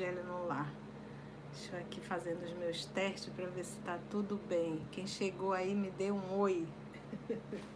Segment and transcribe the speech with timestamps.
[0.00, 0.72] Evangelho no Lar.
[1.52, 4.80] Estou aqui fazendo os meus testes para ver se está tudo bem.
[4.90, 6.66] Quem chegou aí me dê um oi.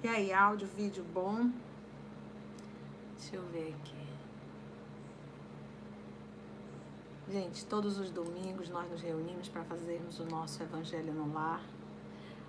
[0.00, 1.50] E aí, áudio, vídeo bom?
[3.18, 4.07] Deixa eu ver aqui.
[7.30, 11.62] Gente, todos os domingos nós nos reunimos para fazermos o nosso Evangelho no Lar.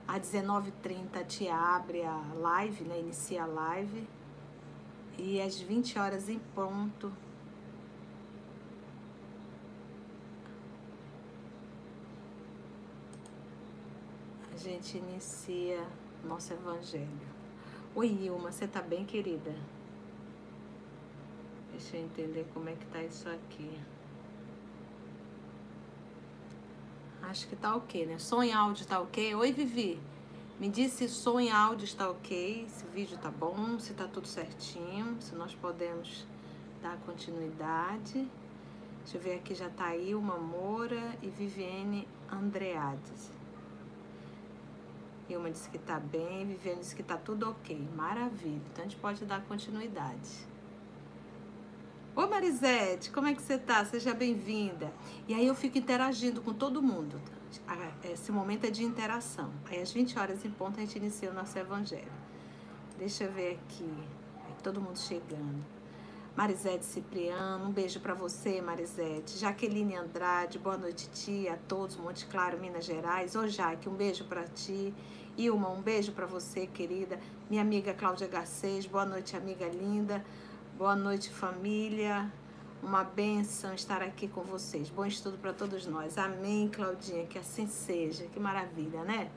[0.08, 2.98] Às 19h30 a tia abre a live, né?
[2.98, 4.08] Inicia a live.
[5.18, 7.12] E às 20 horas em ponto.
[14.54, 15.86] A gente inicia
[16.24, 17.28] nosso Evangelho.
[17.94, 19.54] Oi, Ilma, você tá bem, querida?
[21.70, 23.78] Deixa eu entender como é que tá isso aqui.
[27.30, 28.18] Acho que tá ok, né?
[28.18, 29.36] Som em áudio tá ok?
[29.36, 30.00] Oi, Vivi.
[30.60, 34.08] Me diz se som em áudio está ok, se o vídeo tá bom, se tá
[34.08, 36.26] tudo certinho, se nós podemos
[36.82, 38.28] dar continuidade.
[39.04, 43.32] Deixa eu ver aqui, já tá aí uma Moura e Viviane Andreades.
[45.30, 47.80] Ilma disse que tá bem, Viviane disse que tá tudo ok.
[47.96, 48.60] Maravilha.
[48.74, 50.48] Então a gente pode dar continuidade.
[52.20, 53.86] Ô Marisete, como é que você tá?
[53.86, 54.92] Seja bem-vinda.
[55.26, 57.18] E aí eu fico interagindo com todo mundo.
[58.04, 59.50] Esse momento é de interação.
[59.66, 62.12] Aí às 20 horas em ponto a gente inicia o nosso evangelho.
[62.98, 63.90] Deixa eu ver aqui.
[64.62, 65.64] todo mundo chegando.
[66.36, 69.38] Marisete Cipriano, um beijo para você, Marisete.
[69.38, 73.34] Jaqueline Andrade, boa noite, tia, a todos, Monte Claro, Minas Gerais.
[73.34, 74.94] Ô, Jaque, um beijo para ti.
[75.38, 77.18] Ilma, um beijo para você, querida.
[77.50, 80.22] Minha amiga Cláudia Garcês, boa noite, amiga linda.
[80.80, 82.32] Boa noite, família.
[82.82, 84.90] Uma benção estar aqui com vocês.
[84.90, 86.18] Bom estudo para todos nós.
[86.18, 87.26] Amém, Claudinha.
[87.26, 88.24] Que assim seja.
[88.28, 89.30] Que maravilha, né?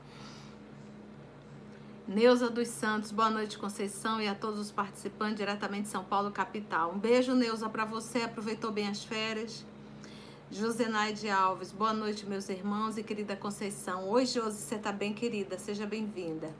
[2.07, 6.31] Neuza dos Santos, boa noite, Conceição, e a todos os participantes diretamente de São Paulo,
[6.31, 6.93] capital.
[6.93, 8.19] Um beijo, Neuza, para você.
[8.19, 9.65] Aproveitou bem as férias.
[10.49, 14.07] Josenaide Alves, boa noite, meus irmãos e querida Conceição.
[14.07, 15.59] Oi, Josi, você tá bem, querida?
[15.59, 16.55] Seja bem-vinda.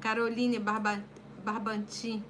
[0.00, 1.00] Caroline Barba,
[1.44, 2.24] Barbantin,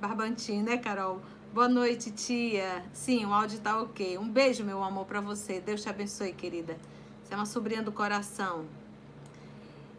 [0.00, 1.22] Barbantin, né, Carol?
[1.54, 2.84] Boa noite, tia.
[2.92, 4.18] Sim, o áudio tá ok.
[4.18, 5.58] Um beijo, meu amor, para você.
[5.58, 6.76] Deus te abençoe, querida.
[7.24, 8.66] Você é uma sobrinha do coração.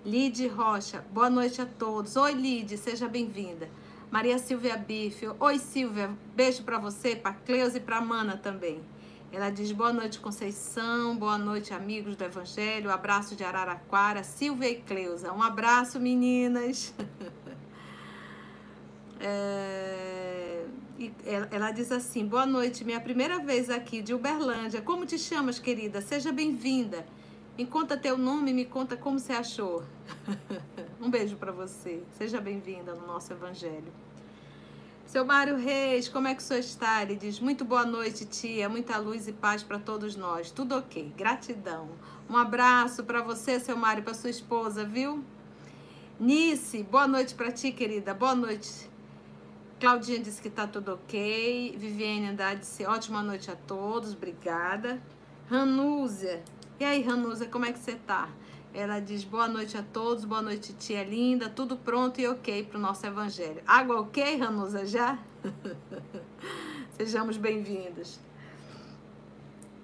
[0.05, 2.15] Lide Rocha, boa noite a todos.
[2.15, 3.67] Oi, Lide, seja bem-vinda.
[4.11, 8.81] Maria Silvia Bife, oi, Silvia, beijo para você, para Cleusa e para Mana também.
[9.33, 14.75] Ela diz boa noite, Conceição, boa noite, amigos do Evangelho, abraço de Araraquara, Silvia e
[14.75, 15.33] Cleusa.
[15.33, 16.93] Um abraço, meninas.
[19.19, 20.65] É,
[21.51, 24.81] ela diz assim: Boa noite, minha primeira vez aqui de Uberlândia.
[24.81, 26.01] Como te chamas, querida?
[26.01, 27.05] Seja bem-vinda.
[27.57, 29.83] Me conta teu nome, me conta como você achou.
[31.01, 32.03] um beijo para você.
[32.17, 33.91] Seja bem-vinda no nosso Evangelho.
[35.07, 37.01] Seu Mário Reis, como é que o senhor está?
[37.01, 38.67] Ele diz: Muito boa noite, tia.
[38.69, 40.51] Muita luz e paz para todos nós.
[40.51, 41.13] Tudo ok.
[41.17, 41.89] Gratidão.
[42.29, 45.23] Um abraço para você, seu Mário, para sua esposa, viu?
[46.19, 48.13] Nice, boa noite para ti, querida.
[48.13, 48.89] Boa noite.
[49.79, 51.75] Claudinha disse que tá tudo ok.
[51.77, 54.99] Viviane Andrade disse ótima noite a todos, obrigada.
[55.49, 56.43] Ranúzia,
[56.79, 58.29] e aí, Ranúzia, como é que você tá?
[58.73, 62.77] Ela diz boa noite a todos, boa noite, tia linda, tudo pronto e ok para
[62.77, 63.61] o nosso evangelho.
[63.65, 65.17] Água ok, Ranúzia, já?
[66.97, 68.19] Sejamos bem-vindos.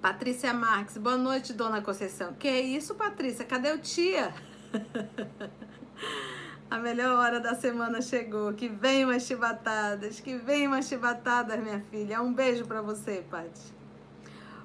[0.01, 2.33] Patrícia Marques, boa noite, dona Conceição.
[2.33, 3.45] Que isso, Patrícia?
[3.45, 4.33] Cadê o tia?
[6.73, 8.51] A melhor hora da semana chegou.
[8.51, 12.19] Que vem umas chibatadas, que vem umas chibatadas, minha filha.
[12.19, 13.71] Um beijo para você, Paty.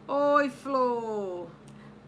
[0.07, 1.49] Oi, Flor.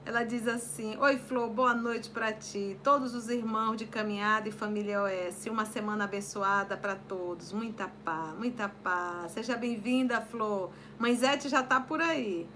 [0.07, 4.53] Ela diz assim: Oi, Flor, boa noite para ti, todos os irmãos de caminhada e
[4.53, 5.45] família OS.
[5.51, 7.53] Uma semana abençoada para todos.
[7.53, 9.33] Muita paz, muita paz.
[9.33, 10.71] Seja bem-vinda, Flor.
[10.99, 12.49] Mãe Zete já tá por aí.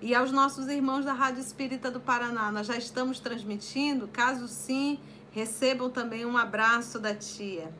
[0.00, 4.08] E aos nossos irmãos da Rádio Espírita do Paraná, nós já estamos transmitindo.
[4.08, 4.98] Caso sim,
[5.38, 7.72] Recebam também um abraço da tia.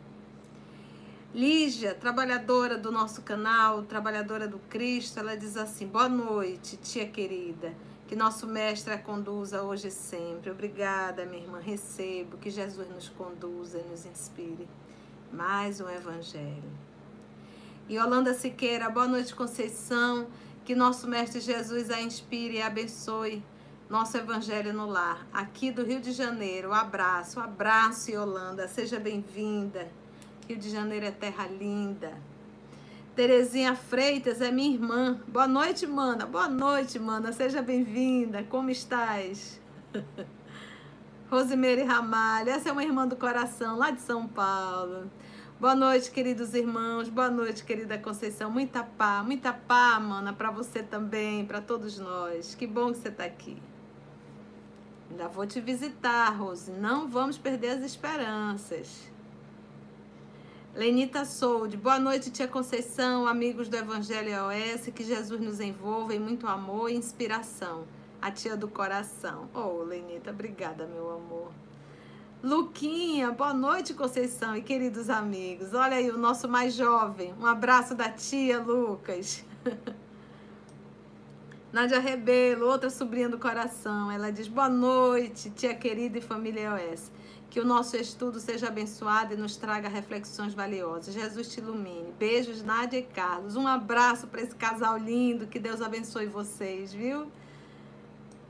[1.34, 7.74] Lígia, trabalhadora do nosso canal, trabalhadora do Cristo, ela diz assim: Boa noite, tia querida.
[8.06, 10.52] Que nosso mestre a conduza hoje e sempre.
[10.52, 11.58] Obrigada, minha irmã.
[11.58, 12.36] Recebo.
[12.38, 14.68] Que Jesus nos conduza e nos inspire.
[15.32, 16.70] Mais um evangelho.
[17.88, 20.28] E Yolanda Siqueira, boa noite, Conceição.
[20.64, 23.42] Que nosso mestre Jesus a inspire e abençoe
[23.88, 26.70] nosso Evangelho no Lar, aqui do Rio de Janeiro.
[26.70, 29.88] Um abraço, um abraço, Yolanda, seja bem-vinda.
[30.46, 32.12] Rio de Janeiro é terra linda.
[33.16, 35.20] Terezinha Freitas é minha irmã.
[35.26, 36.26] Boa noite, mana.
[36.26, 37.32] Boa noite, mana.
[37.32, 38.44] Seja bem-vinda.
[38.44, 39.58] Como estás?
[41.30, 45.10] Rosemary Ramalho, essa é uma irmã do coração, lá de São Paulo.
[45.58, 47.08] Boa noite, queridos irmãos.
[47.08, 48.50] Boa noite, querida Conceição.
[48.50, 52.54] Muita paz, muita paz, mana, para você também, para todos nós.
[52.54, 53.60] Que bom que você está aqui.
[55.10, 56.70] Ainda vou te visitar, Rose.
[56.70, 59.10] Não vamos perder as esperanças.
[60.74, 66.18] Lenita Sold, boa noite, tia Conceição, amigos do Evangelho OS, que Jesus nos envolva em
[66.20, 67.84] muito amor e inspiração.
[68.20, 69.48] A tia do coração.
[69.54, 71.50] Oh, Lenita, obrigada, meu amor.
[72.42, 75.72] Luquinha, boa noite, Conceição e queridos amigos.
[75.74, 77.34] Olha aí o nosso mais jovem.
[77.40, 79.44] Um abraço da tia Lucas.
[81.70, 84.10] Nádia Rebelo, outra sobrinha do coração.
[84.10, 87.10] Ela diz: Boa noite, tia querida e família OS.
[87.50, 91.14] Que o nosso estudo seja abençoado e nos traga reflexões valiosas.
[91.14, 92.12] Jesus te ilumine.
[92.18, 93.54] Beijos, Nádia e Carlos.
[93.54, 95.46] Um abraço para esse casal lindo.
[95.46, 97.30] Que Deus abençoe vocês, viu?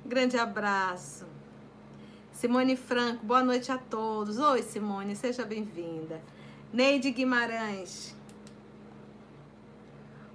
[0.06, 1.26] Grande abraço.
[2.32, 4.38] Simone Franco, boa noite a todos.
[4.38, 6.20] Oi, Simone, seja bem-vinda.
[6.72, 8.17] Neide Guimarães.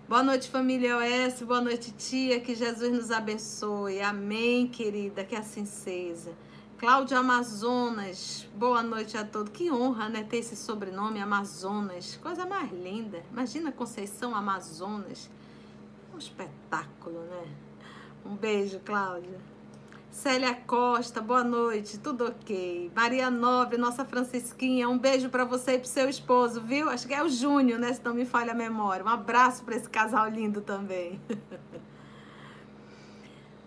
[0.05, 1.41] Boa noite, família OS.
[1.43, 2.37] Boa noite, tia.
[2.41, 4.01] Que Jesus nos abençoe.
[4.01, 5.23] Amém, querida.
[5.23, 6.33] Que assim seja.
[6.77, 8.45] Cláudia Amazonas.
[8.53, 9.53] Boa noite a todos.
[9.53, 10.21] Que honra, né?
[10.21, 12.19] Ter esse sobrenome, Amazonas.
[12.21, 13.23] Coisa mais linda.
[13.31, 15.29] Imagina Conceição Amazonas.
[16.13, 17.47] Um espetáculo, né?
[18.25, 19.39] Um beijo, Cláudia.
[20.13, 22.91] Célia Costa, boa noite, tudo ok.
[22.95, 26.87] Maria Nobre, nossa Francisquinha, um beijo para você e pro seu esposo, viu?
[26.87, 27.91] Acho que é o Júnior, né?
[27.91, 29.03] Se não me falha a memória.
[29.03, 31.19] Um abraço para esse casal lindo também.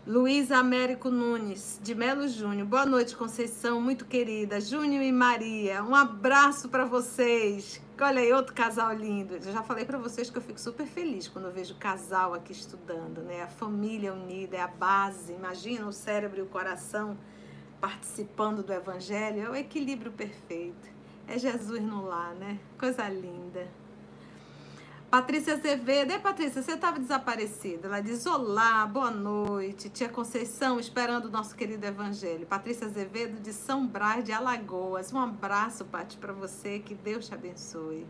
[0.07, 2.69] Luiz Américo Nunes, de Melo Júnior.
[2.69, 4.61] Boa noite, Conceição, muito querida.
[4.61, 7.83] Júnior e Maria, um abraço para vocês.
[7.99, 9.37] Olha aí, outro casal lindo.
[9.37, 12.53] Eu já falei para vocês que eu fico super feliz quando eu vejo casal aqui
[12.53, 13.43] estudando, né?
[13.43, 15.33] A família unida é a base.
[15.33, 17.17] Imagina o cérebro e o coração
[17.81, 19.41] participando do evangelho.
[19.41, 20.91] É o equilíbrio perfeito.
[21.27, 22.61] É Jesus no lar, né?
[22.79, 23.67] Coisa linda.
[25.11, 26.13] Patrícia Azevedo.
[26.13, 27.87] E Patrícia, você estava desaparecida.
[27.87, 29.89] Ela diz: Olá, boa noite.
[29.89, 32.47] Tia Conceição, esperando o nosso querido Evangelho.
[32.47, 35.13] Patrícia Azevedo, de São Brás de Alagoas.
[35.13, 36.81] Um abraço, Pati, para você.
[36.81, 38.05] Que Deus te abençoe.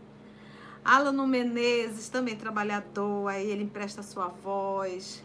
[0.83, 3.27] Alano Menezes, também trabalhador.
[3.27, 5.23] Aí ele empresta sua voz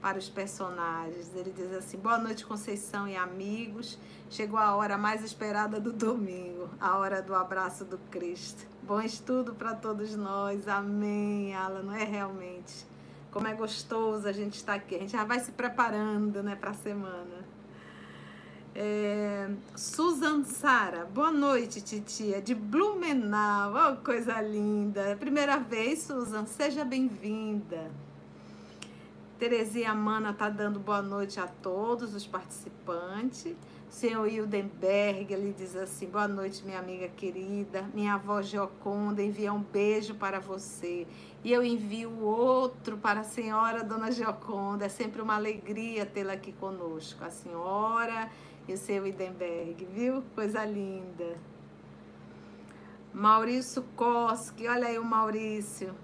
[0.00, 1.30] para os personagens.
[1.36, 3.96] Ele diz assim: Boa noite, Conceição e amigos.
[4.28, 8.71] Chegou a hora mais esperada do domingo, a hora do abraço do Cristo.
[8.92, 10.68] Bom estudo para todos nós.
[10.68, 11.82] Amém, Alan.
[11.82, 12.84] Não é realmente.
[13.30, 14.96] Como é gostoso a gente estar aqui.
[14.96, 17.42] A gente já vai se preparando né, para a semana.
[18.74, 25.16] É, Susan Sara, boa noite, titia, de Blumenau, oh, coisa linda.
[25.18, 27.90] Primeira vez, Susan, seja bem-vinda.
[29.38, 33.56] Terezinha Mana tá dando boa noite a todos os participantes.
[33.92, 37.82] Senhor Hildenberg, ele diz assim: Boa noite, minha amiga querida.
[37.92, 41.06] Minha avó Gioconda envia um beijo para você.
[41.44, 44.86] E eu envio outro para a senhora Dona Gioconda.
[44.86, 47.22] É sempre uma alegria tê-la aqui conosco.
[47.22, 48.30] A senhora
[48.66, 50.24] e o seu Hildenberg, viu?
[50.34, 51.36] Coisa linda.
[53.12, 55.94] Maurício Koski, olha aí o Maurício.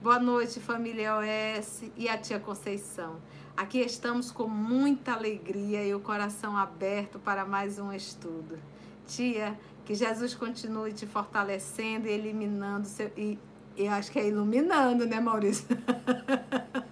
[0.00, 3.20] Boa noite, família OS e a tia Conceição.
[3.56, 8.58] Aqui estamos com muita alegria e o coração aberto para mais um estudo.
[9.06, 13.10] Tia, que Jesus continue te fortalecendo e eliminando seu.
[13.16, 13.38] E
[13.76, 15.66] eu acho que é iluminando, né, Maurício?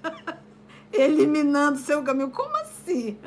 [0.93, 2.31] eliminando seu caminho.
[2.31, 3.19] Como assim?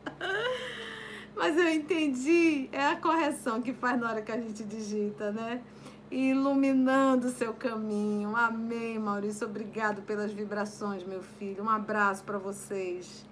[1.34, 2.68] Mas eu entendi.
[2.70, 5.62] É a correção que faz na hora que a gente digita, né?
[6.10, 8.34] Iluminando o seu caminho.
[8.34, 9.46] Amém, Maurício.
[9.46, 11.62] Obrigado pelas vibrações, meu filho.
[11.62, 13.24] Um abraço para vocês.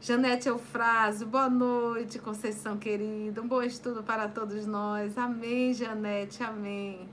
[0.00, 3.40] Janete Eufrásio, boa noite, Conceição querida.
[3.40, 5.16] Um bom estudo para todos nós.
[5.16, 7.08] Amém, Janete, amém.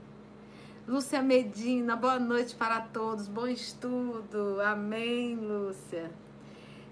[0.86, 3.26] Lúcia Medina, boa noite para todos.
[3.26, 4.60] Bom estudo.
[4.60, 6.10] Amém, Lúcia.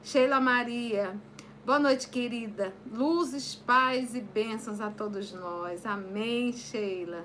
[0.03, 1.15] Sheila Maria,
[1.65, 2.73] boa noite, querida.
[2.91, 5.85] Luzes, paz e bênçãos a todos nós.
[5.85, 7.25] Amém, Sheila.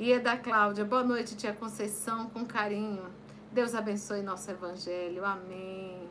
[0.00, 0.82] E é da Cláudia.
[0.82, 3.02] Boa noite, tia Conceição, com carinho.
[3.52, 5.22] Deus abençoe nosso evangelho.
[5.26, 6.08] Amém.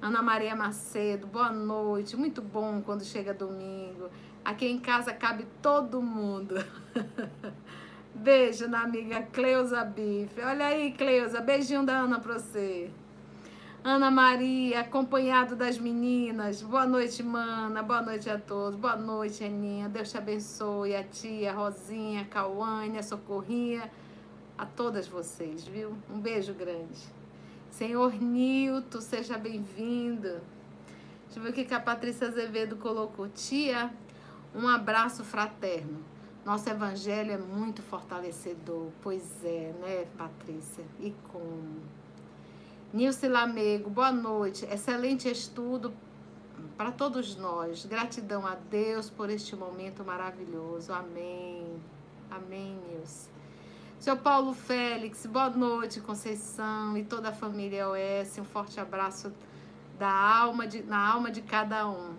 [0.00, 2.16] Ana Maria Macedo, boa noite.
[2.16, 4.08] Muito bom quando chega domingo.
[4.42, 6.54] Aqui em casa cabe todo mundo.
[8.14, 10.40] Beijo na amiga Cleusa Bife.
[10.40, 11.42] Olha aí, Cleusa.
[11.42, 12.90] Beijinho da Ana pra você.
[13.86, 16.62] Ana Maria, acompanhado das meninas.
[16.62, 17.82] Boa noite, mana.
[17.82, 18.80] Boa noite a todos.
[18.80, 19.90] Boa noite, Aninha.
[19.90, 20.96] Deus te abençoe.
[20.96, 22.26] A tia, Rosinha,
[22.98, 23.90] a Socorrinha.
[24.56, 25.94] A todas vocês, viu?
[26.10, 26.98] Um beijo grande.
[27.70, 30.40] Senhor Nilton, seja bem-vindo.
[31.26, 33.28] Deixa eu ver o que, que a Patrícia Azevedo colocou.
[33.28, 33.92] Tia,
[34.54, 36.02] um abraço fraterno.
[36.42, 38.88] Nosso evangelho é muito fortalecedor.
[39.02, 40.86] Pois é, né, Patrícia?
[40.98, 41.93] E como?
[42.94, 44.64] Nilce Lamego, boa noite.
[44.66, 45.92] Excelente estudo
[46.76, 47.84] para todos nós.
[47.84, 50.92] Gratidão a Deus por este momento maravilhoso.
[50.92, 51.66] Amém.
[52.30, 53.28] Amém, Nilce.
[53.98, 58.38] Seu Paulo Félix, boa noite, Conceição e toda a família OS.
[58.38, 59.32] Um forte abraço
[59.98, 62.14] da alma de, na alma de cada um.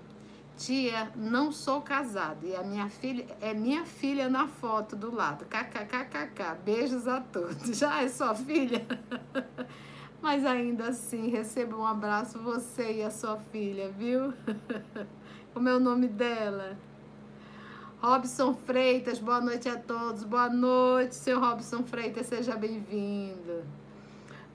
[0.58, 5.46] Tia, não sou casado e a minha filha é minha filha na foto do lado.
[5.46, 6.58] KKKKK.
[6.66, 7.64] Beijos a todos.
[7.80, 8.86] Já é sua filha?
[10.22, 14.34] Mas ainda assim, receba um abraço você e a sua filha, viu?
[15.54, 16.78] Como é o nome dela?
[18.02, 20.24] Robson Freitas, boa noite a todos.
[20.24, 23.64] Boa noite, seu Robson Freitas, seja bem-vindo.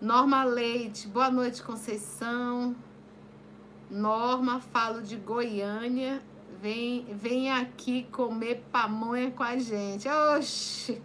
[0.00, 2.76] Norma Leite, boa noite, Conceição.
[3.90, 6.22] Norma, falo de Goiânia.
[6.62, 10.08] Vem, vem aqui comer pamonha com a gente.
[10.08, 11.02] Oxi!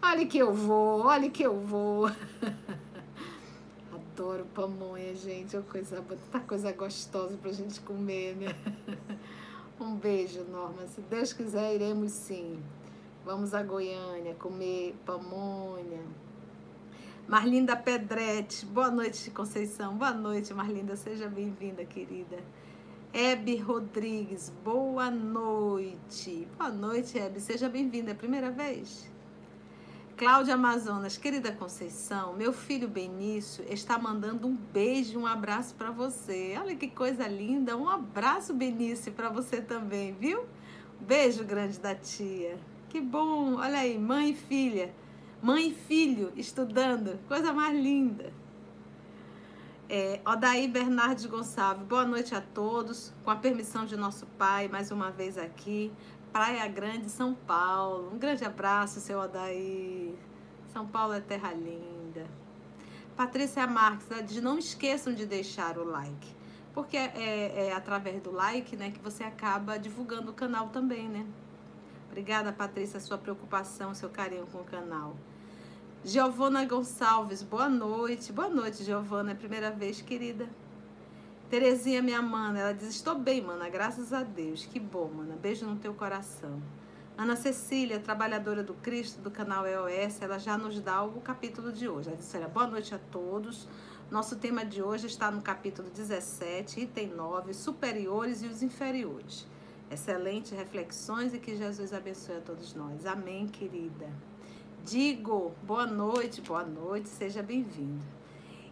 [0.00, 2.10] Olha que eu vou, olha que eu vou.
[4.16, 5.54] Adoro pamonha, gente.
[5.54, 8.46] É uma coisa, tanta coisa gostosa pra gente comer, né?
[9.78, 10.86] Um beijo, Norma.
[10.86, 12.58] Se Deus quiser, iremos sim.
[13.26, 16.00] Vamos a Goiânia comer pamonha.
[17.28, 19.94] Marlinda Pedretti, boa noite, Conceição.
[19.98, 20.96] Boa noite, Marlinda.
[20.96, 22.38] Seja bem-vinda, querida.
[23.12, 26.48] Hebe Rodrigues, boa noite.
[26.56, 27.38] Boa noite, Hebe.
[27.38, 28.12] Seja bem-vinda.
[28.12, 29.14] É a primeira vez?
[30.16, 36.56] Cláudia Amazonas, querida Conceição, meu filho Benício está mandando um beijo, um abraço para você.
[36.58, 37.76] Olha que coisa linda.
[37.76, 40.46] Um abraço, Benício, para você também, viu?
[40.98, 42.58] Beijo grande da tia.
[42.88, 43.56] Que bom.
[43.56, 44.90] Olha aí, mãe e filha.
[45.42, 47.18] Mãe e filho estudando.
[47.28, 48.32] Coisa mais linda.
[49.86, 53.12] É, Odaí Bernardes Gonçalves, boa noite a todos.
[53.22, 55.92] Com a permissão de nosso pai, mais uma vez aqui.
[56.36, 58.10] Praia Grande, São Paulo.
[58.12, 60.14] Um grande abraço, seu Odaí.
[60.70, 62.26] São Paulo é terra linda.
[63.16, 66.36] Patrícia Marques, diz, não esqueçam de deixar o like.
[66.74, 71.08] Porque é, é, é através do like né, que você acaba divulgando o canal também,
[71.08, 71.24] né?
[72.10, 75.16] Obrigada, Patrícia, sua preocupação, seu carinho com o canal.
[76.04, 78.30] Giovana Gonçalves, boa noite.
[78.30, 79.30] Boa noite, Giovana.
[79.30, 80.46] É a primeira vez, querida.
[81.48, 84.66] Terezinha, minha mana, ela diz: Estou bem, mana, graças a Deus.
[84.66, 85.36] Que bom, mana.
[85.36, 86.60] Beijo no teu coração.
[87.16, 91.88] Ana Cecília, trabalhadora do Cristo do canal EOS, ela já nos dá o capítulo de
[91.88, 92.08] hoje.
[92.08, 93.68] Ela disse: boa noite a todos.
[94.10, 99.46] Nosso tema de hoje está no capítulo 17, item 9, superiores e os inferiores.
[99.88, 103.06] Excelentes reflexões e que Jesus abençoe a todos nós.
[103.06, 104.08] Amém, querida.
[104.84, 108.15] Digo, boa noite, boa noite, seja bem-vindo.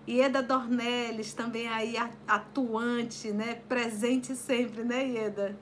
[0.06, 1.96] Ieda Dornelles, também aí
[2.28, 3.54] atuante, né?
[3.66, 5.58] Presente sempre, né, Ieda?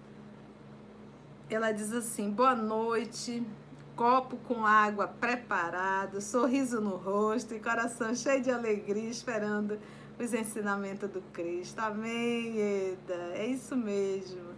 [1.49, 3.47] Ela diz assim: boa noite,
[3.95, 9.79] copo com água preparado, sorriso no rosto e coração cheio de alegria, esperando
[10.19, 11.79] os ensinamentos do Cristo.
[11.79, 13.33] Amém, Ieda.
[13.35, 14.53] É isso mesmo.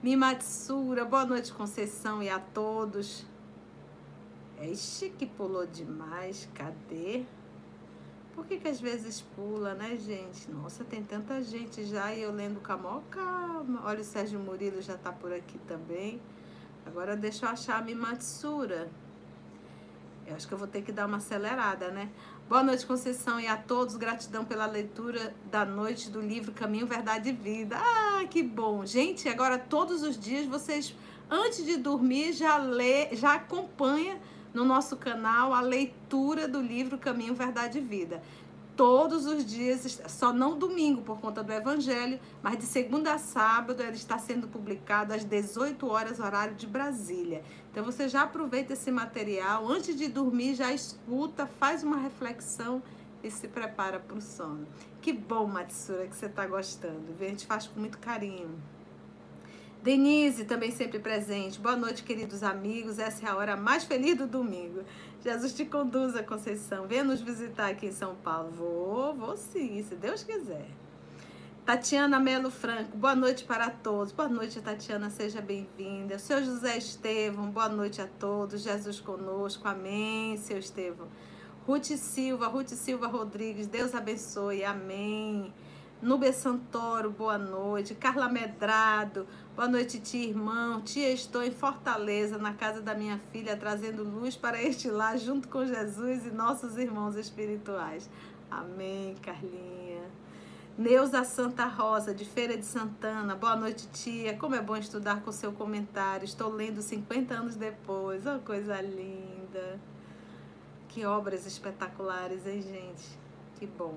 [0.00, 3.26] Mimatsura, boa noite, Conceição, e a todos.
[4.60, 6.48] Ixi, que pulou demais.
[6.54, 7.24] Cadê?
[8.34, 10.50] Por que, que às vezes pula, né, gente?
[10.50, 13.82] Nossa, tem tanta gente já e eu lendo com a maior calma.
[13.84, 16.20] Olha, o Sérgio Murilo já tá por aqui também.
[16.86, 18.90] Agora deixa eu achar a Mimatsura.
[20.26, 22.10] Eu acho que eu vou ter que dar uma acelerada, né?
[22.48, 23.96] Boa noite, Conceição, e a todos.
[23.96, 27.76] Gratidão pela leitura da noite do livro Caminho, Verdade e Vida.
[27.78, 28.86] Ah, que bom.
[28.86, 30.94] Gente, agora todos os dias vocês,
[31.30, 34.18] antes de dormir, já lê, já acompanha
[34.52, 38.22] no nosso canal a leitura do livro Caminho, Verdade e Vida.
[38.76, 43.82] Todos os dias, só não domingo por conta do Evangelho, mas de segunda a sábado
[43.82, 47.42] ele está sendo publicado às 18 horas, horário de Brasília.
[47.70, 52.82] Então você já aproveita esse material, antes de dormir, já escuta, faz uma reflexão
[53.22, 54.66] e se prepara para o sono.
[55.00, 57.14] Que bom, Matsura, que você está gostando.
[57.20, 58.58] A gente faz com muito carinho.
[59.82, 61.58] Denise, também sempre presente.
[61.58, 63.00] Boa noite, queridos amigos.
[63.00, 64.84] Essa é a hora mais feliz do domingo.
[65.24, 66.86] Jesus te conduza, Conceição.
[66.86, 68.52] Venha nos visitar aqui em São Paulo.
[68.52, 70.68] Vou, vou sim, se Deus quiser.
[71.66, 74.12] Tatiana Melo Franco, boa noite para todos.
[74.12, 76.16] Boa noite, Tatiana, seja bem-vinda.
[76.16, 78.62] Seu José Estevão, boa noite a todos.
[78.62, 81.08] Jesus conosco, amém, seu Estevão.
[81.66, 85.52] Ruth Silva, Ruth Silva Rodrigues, Deus abençoe, amém.
[86.02, 87.94] Nube Santoro, boa noite.
[87.94, 90.80] Carla Medrado, boa noite, tia irmão.
[90.80, 95.46] Tia, estou em Fortaleza, na casa da minha filha, trazendo luz para este lar, junto
[95.46, 98.10] com Jesus e nossos irmãos espirituais.
[98.50, 100.02] Amém, Carlinha.
[100.76, 103.36] Neuza Santa Rosa, de Feira de Santana.
[103.36, 104.36] Boa noite, tia.
[104.36, 106.24] Como é bom estudar com seu comentário.
[106.24, 108.26] Estou lendo 50 anos depois.
[108.26, 109.78] Oh, coisa linda.
[110.88, 113.04] Que obras espetaculares, hein, gente?
[113.54, 113.94] Que bom.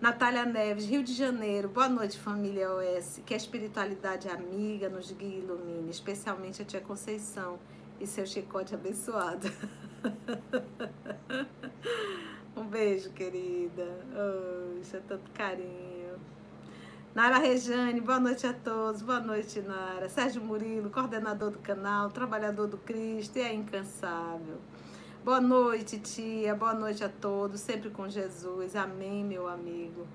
[0.00, 1.68] Natália Neves, Rio de Janeiro.
[1.68, 3.20] Boa noite, família OS.
[3.26, 7.58] Que a espiritualidade amiga nos guie e ilumine, especialmente a tia Conceição
[7.98, 9.50] e seu chicote abençoado.
[12.56, 13.86] Um beijo, querida.
[14.92, 16.18] É tanto carinho.
[17.14, 19.00] Nara Rejane, boa noite a todos.
[19.00, 20.08] Boa noite, Nara.
[20.08, 24.58] Sérgio Murilo, coordenador do canal, trabalhador do Cristo e é incansável.
[25.24, 26.54] Boa noite, tia.
[26.54, 27.60] Boa noite a todos.
[27.60, 28.76] Sempre com Jesus.
[28.76, 30.06] Amém, meu amigo.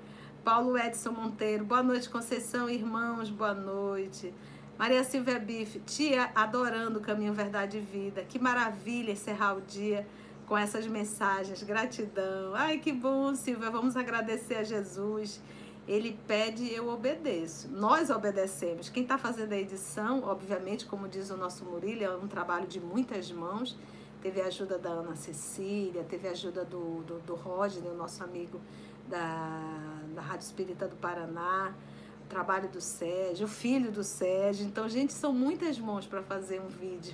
[0.44, 4.34] Paulo Edson Monteiro, boa noite, Conceição, irmãos, boa noite.
[4.78, 8.24] Maria Silvia Bife, tia, adorando o caminho Verdade e Vida.
[8.24, 10.08] Que maravilha encerrar o dia
[10.48, 11.62] com essas mensagens.
[11.64, 12.56] Gratidão.
[12.56, 13.70] Ai, que bom, Silvia.
[13.70, 15.42] Vamos agradecer a Jesus.
[15.86, 17.70] Ele pede e eu obedeço.
[17.70, 18.90] Nós obedecemos.
[18.90, 22.80] Quem está fazendo a edição, obviamente, como diz o nosso Murilo, é um trabalho de
[22.80, 23.78] muitas mãos.
[24.24, 28.58] Teve a ajuda da Ana Cecília, teve a ajuda do, do, do o nosso amigo
[29.06, 31.76] da, da Rádio Espírita do Paraná,
[32.24, 34.66] o trabalho do Sérgio, o filho do Sérgio.
[34.66, 37.14] Então, gente, são muitas mãos para fazer um vídeo.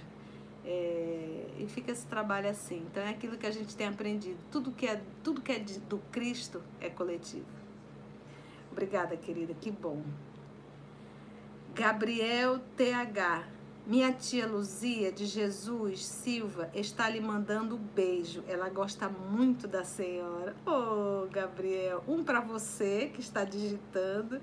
[0.63, 2.85] É, e fica esse trabalho assim.
[2.91, 4.37] Então é aquilo que a gente tem aprendido.
[4.51, 7.47] Tudo que é, tudo que é do Cristo é coletivo.
[8.71, 9.55] Obrigada, querida.
[9.59, 10.03] Que bom.
[11.73, 13.47] Gabriel TH.
[13.87, 18.43] Minha tia Luzia de Jesus Silva está lhe mandando um beijo.
[18.47, 20.55] Ela gosta muito da senhora.
[20.65, 24.39] Oh, Gabriel, um para você que está digitando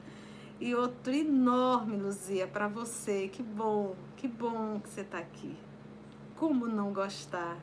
[0.58, 3.28] e outro enorme, Luzia, para você.
[3.28, 5.56] Que bom, que bom que você está aqui.
[6.34, 7.58] Como não gostar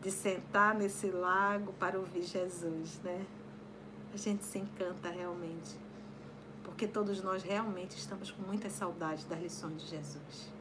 [0.00, 3.26] de sentar nesse lago para ouvir Jesus, né?
[4.14, 5.76] A gente se encanta realmente.
[6.62, 10.57] Porque todos nós realmente estamos com muita saudade das lições de Jesus.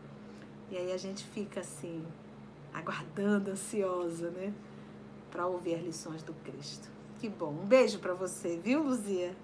[0.69, 2.05] E aí a gente fica assim,
[2.73, 4.53] aguardando, ansiosa, né?
[5.31, 6.89] Para ouvir lições do Cristo.
[7.19, 7.51] Que bom.
[7.51, 9.35] Um beijo para você, viu, Luzia?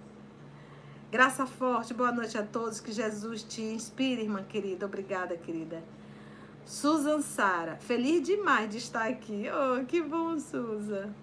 [1.11, 2.79] Graça forte, boa noite a todos.
[2.79, 4.85] Que Jesus te inspire, irmã querida.
[4.85, 5.83] Obrigada, querida.
[6.65, 9.45] Susan Sara, feliz demais de estar aqui.
[9.49, 11.13] Oh, que bom, Susan.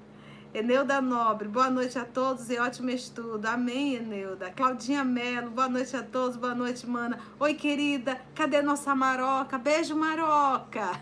[0.52, 3.46] Eneuda Nobre, boa noite a todos e ótimo estudo.
[3.46, 4.50] Amém, Eneuda.
[4.50, 7.20] Claudinha Melo, boa noite a todos, boa noite, mana.
[7.38, 9.56] Oi, querida, cadê nossa Maroca?
[9.56, 11.00] Beijo, Maroca.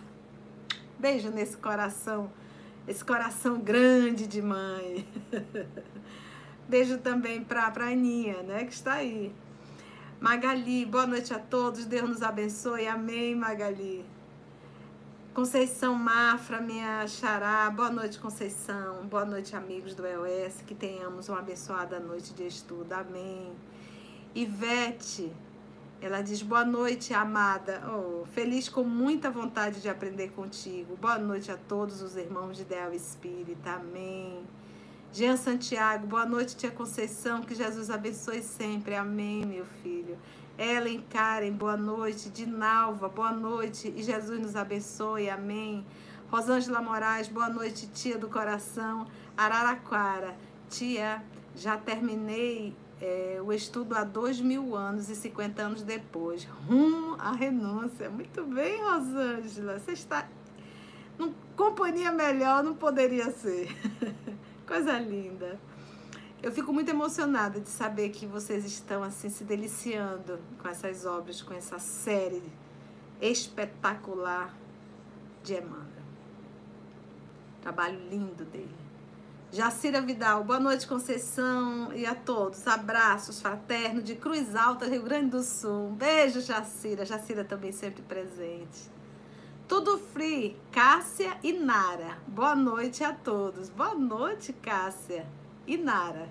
[0.98, 2.30] Beijo nesse coração,
[2.86, 5.08] esse coração grande de mãe.
[6.68, 9.32] Beijo também para a Aninha, né, que está aí.
[10.20, 12.86] Magali, boa noite a todos, Deus nos abençoe.
[12.86, 14.04] Amém, Magali.
[15.34, 17.70] Conceição Mafra, minha xará.
[17.70, 19.06] Boa noite, Conceição.
[19.06, 20.62] Boa noite, amigos do EOS.
[20.66, 22.92] Que tenhamos uma abençoada noite de estudo.
[22.92, 23.52] Amém.
[24.34, 25.32] Ivete,
[26.00, 27.82] ela diz: Boa noite, amada.
[27.88, 30.96] Oh, feliz com muita vontade de aprender contigo.
[30.96, 33.72] Boa noite a todos os irmãos de Del Espírita.
[33.72, 34.44] Amém.
[35.12, 37.42] Jean Santiago, boa noite, tia Conceição.
[37.42, 38.94] Que Jesus abençoe sempre.
[38.94, 40.18] Amém, meu filho.
[40.58, 42.28] Ellen Karen, boa noite.
[42.30, 43.94] Dinalva, boa noite.
[43.96, 45.86] E Jesus nos abençoe, amém.
[46.28, 49.06] Rosângela Moraes, boa noite, tia do coração.
[49.36, 50.36] Araraquara,
[50.68, 51.22] tia,
[51.54, 56.44] já terminei é, o estudo há dois mil anos e 50 anos depois.
[56.66, 58.10] Rumo à renúncia.
[58.10, 59.78] Muito bem, Rosângela.
[59.78, 60.28] Você está.
[61.16, 63.68] Num, companhia melhor não poderia ser.
[64.66, 65.56] Coisa linda.
[66.40, 71.42] Eu fico muito emocionada de saber que vocês estão assim se deliciando com essas obras,
[71.42, 72.44] com essa série
[73.20, 74.54] espetacular
[75.42, 75.88] de Emmanuel.
[77.60, 78.76] Trabalho lindo dele.
[79.50, 82.68] Jacira Vidal, boa noite, Conceição e a todos.
[82.68, 85.88] Abraços fraternos de Cruz Alta, Rio Grande do Sul.
[85.88, 87.04] Um beijo, Jacira.
[87.04, 88.88] Jacira também sempre presente.
[89.66, 92.16] Tudo Free, Cássia e Nara.
[92.28, 93.68] Boa noite a todos.
[93.68, 95.26] Boa noite, Cássia
[95.68, 96.28] e Nara.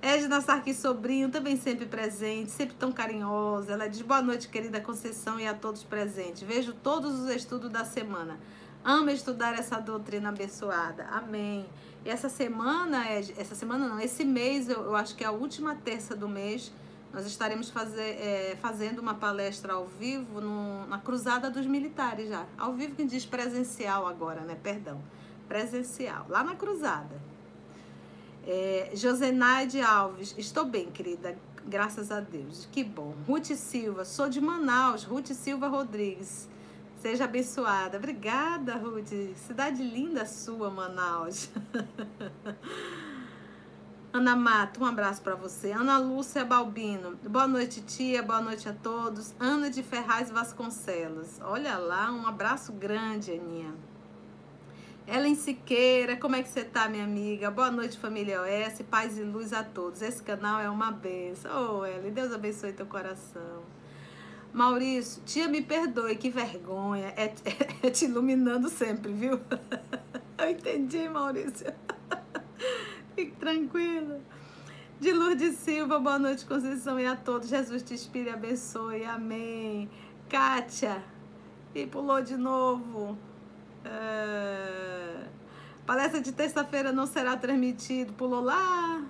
[0.00, 3.74] Edna Sarkis Sobrinho, também sempre presente, sempre tão carinhosa.
[3.74, 6.42] Ela diz boa noite, querida Conceição, e a todos presentes.
[6.42, 8.36] Vejo todos os estudos da semana.
[8.84, 11.04] Amo estudar essa doutrina abençoada.
[11.04, 11.66] Amém.
[12.04, 15.76] E essa semana, essa semana não, esse mês, eu, eu acho que é a última
[15.76, 16.72] terça do mês,
[17.12, 22.44] nós estaremos fazer, é, fazendo uma palestra ao vivo no, na Cruzada dos Militares já.
[22.58, 24.56] Ao vivo que diz presencial agora, né?
[24.60, 25.00] Perdão.
[25.46, 26.26] Presencial.
[26.28, 27.31] Lá na Cruzada.
[28.46, 32.68] É, Josenaide Alves, estou bem, querida, graças a Deus.
[32.72, 33.14] Que bom.
[33.26, 36.48] Ruth Silva, sou de Manaus, Ruth Silva Rodrigues.
[37.00, 37.98] Seja abençoada.
[37.98, 39.12] Obrigada, Ruth.
[39.46, 41.50] Cidade linda sua, Manaus.
[44.12, 45.72] Ana Mato, um abraço para você.
[45.72, 49.34] Ana Lúcia Balbino, boa noite, tia, boa noite a todos.
[49.40, 53.72] Ana de Ferraz Vasconcelos, olha lá, um abraço grande, Aninha.
[55.06, 57.50] Ellen Siqueira, como é que você tá, minha amiga?
[57.50, 60.00] Boa noite, família OS, paz e luz a todos.
[60.00, 61.80] Esse canal é uma benção.
[61.80, 63.64] Oh, Ellen, Deus abençoe teu coração.
[64.52, 67.12] Maurício, tia, me perdoe, que vergonha.
[67.16, 67.32] É, é,
[67.88, 69.40] é te iluminando sempre, viu?
[70.38, 71.74] Eu entendi, Maurício.
[73.16, 74.20] Fique tranquila.
[75.00, 77.48] De Lourdes Silva, boa noite, Conceição, e a todos.
[77.48, 79.04] Jesus te inspire e abençoe.
[79.04, 79.90] Amém.
[80.28, 81.02] Kátia,
[81.74, 83.18] e pulou de novo.
[83.84, 85.26] É...
[85.86, 88.12] Palestra de terça-feira não será transmitido.
[88.12, 89.02] Pulou lá.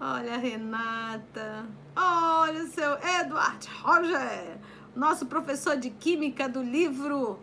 [0.00, 1.66] Olha a Renata.
[1.96, 4.58] Olha o seu Edward Roger,
[4.96, 7.38] nosso professor de Química do livro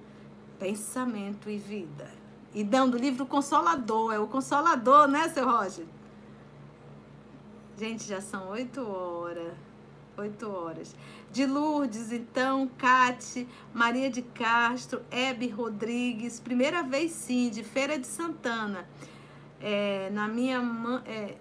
[0.60, 2.12] Pensamento e Vida.
[2.54, 5.86] E dando o livro Consolador, é o Consolador, né, seu Roger?
[7.78, 9.54] Gente, já são oito horas.
[10.18, 10.96] Oito horas.
[11.32, 18.06] De Lourdes, então, Cate, Maria de Castro, Hebe Rodrigues, primeira vez sim, de Feira de
[18.06, 18.86] Santana.
[19.60, 20.62] É, na minha,
[21.06, 21.36] é,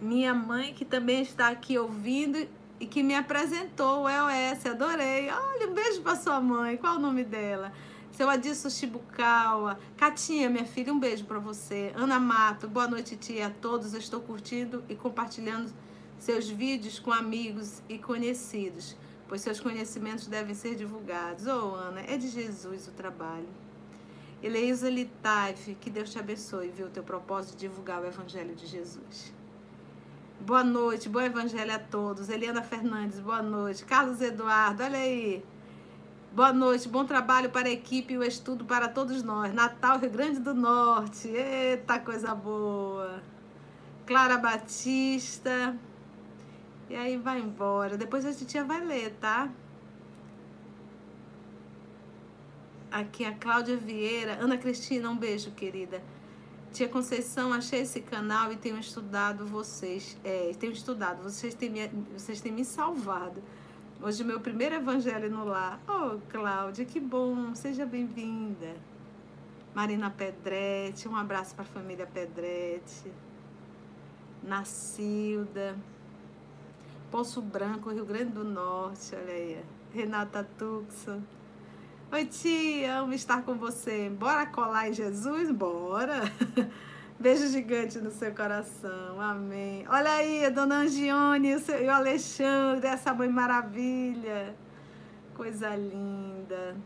[0.00, 2.48] minha mãe, que também está aqui ouvindo
[2.80, 5.30] e que me apresentou o EOS, adorei.
[5.30, 7.72] Olha, um beijo para sua mãe, qual o nome dela?
[8.10, 9.78] Seu Adilson Chibucawa.
[9.98, 11.92] Catinha, minha filha, um beijo para você.
[11.94, 13.92] Ana Mato, boa noite, tia, a todos.
[13.92, 15.70] Eu estou curtindo e compartilhando
[16.18, 18.96] seus vídeos com amigos e conhecidos,
[19.28, 21.46] pois seus conhecimentos devem ser divulgados.
[21.46, 23.48] Oh, Ana, é de Jesus o trabalho.
[24.42, 28.66] Eleisa Litaif, que Deus te abençoe, viu, o teu propósito de divulgar o Evangelho de
[28.66, 29.32] Jesus.
[30.40, 32.28] Boa noite, bom Evangelho a todos.
[32.28, 33.84] Eliana Fernandes, boa noite.
[33.84, 35.42] Carlos Eduardo, olha aí.
[36.32, 39.54] Boa noite, bom trabalho para a equipe e o estudo para todos nós.
[39.54, 41.28] Natal, Rio Grande do Norte.
[41.28, 43.22] Eita, coisa boa.
[44.04, 45.74] Clara Batista.
[46.88, 47.96] E aí vai embora.
[47.96, 49.50] Depois a titia vai ler, tá?
[52.90, 54.38] Aqui a Cláudia Vieira.
[54.40, 56.02] Ana Cristina, um beijo, querida.
[56.72, 60.16] Tia Conceição, achei esse canal e tenho estudado vocês.
[60.22, 61.22] É, tenho estudado.
[61.22, 63.42] Vocês têm me, vocês têm me salvado.
[64.00, 65.80] Hoje meu primeiro evangelho no lar.
[65.88, 67.54] Oh, Cláudia, que bom.
[67.54, 68.76] Seja bem-vinda.
[69.74, 73.12] Marina Pedretti, um abraço para a família Pedretti.
[74.42, 75.76] Nacilda.
[77.16, 79.64] Poço Branco, Rio Grande do Norte, olha aí.
[79.90, 81.22] Renata Tuxo.
[82.12, 84.10] Oi, tia, amo estar com você.
[84.10, 85.50] Bora colar em Jesus?
[85.50, 86.30] Bora!
[87.18, 89.18] Beijo gigante no seu coração.
[89.18, 89.86] Amém.
[89.88, 94.54] Olha aí, a dona Angione o, seu, e o Alexandre, essa mãe maravilha.
[95.34, 96.76] Coisa linda.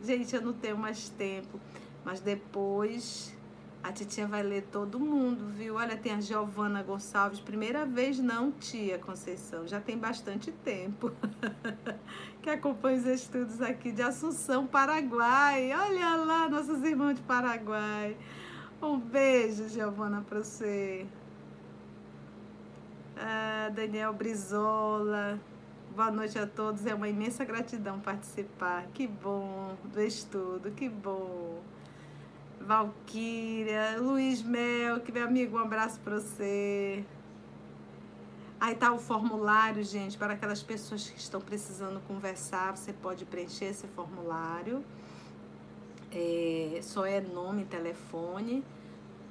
[0.00, 1.58] Gente, eu não tenho mais tempo.
[2.04, 3.36] Mas depois
[3.82, 5.74] a titia vai ler todo mundo, viu?
[5.74, 7.40] Olha, tem a Giovana Gonçalves.
[7.40, 9.66] Primeira vez não, tia Conceição.
[9.66, 11.12] Já tem bastante tempo.
[12.40, 15.72] que acompanha os estudos aqui de Assunção, Paraguai.
[15.72, 18.16] Olha lá, nossos irmãos de Paraguai.
[18.80, 21.04] Um beijo, Giovana, para você.
[23.16, 25.40] Ah, Daniel Brizola.
[25.94, 26.86] Boa noite a todos.
[26.86, 28.86] É uma imensa gratidão participar.
[28.94, 31.60] Que bom do estudo, que bom.
[32.66, 37.04] Valquíria, Luiz Mel, que meu amigo, um abraço para você.
[38.60, 43.66] Aí tá o formulário, gente, para aquelas pessoas que estão precisando conversar, você pode preencher
[43.66, 44.84] esse formulário
[46.12, 48.62] é, só é nome, telefone.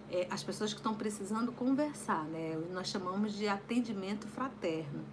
[0.09, 2.59] É, as pessoas que estão precisando conversar, né?
[2.71, 5.05] Nós chamamos de atendimento fraterno.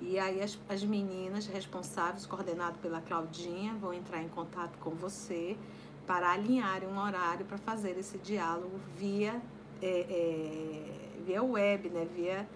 [0.00, 5.56] E aí as, as meninas responsáveis, coordenado pela Claudinha, vão entrar em contato com você
[6.06, 9.40] para alinharem um horário para fazer esse diálogo via,
[9.82, 12.06] é, é, via web, né?
[12.14, 12.48] Via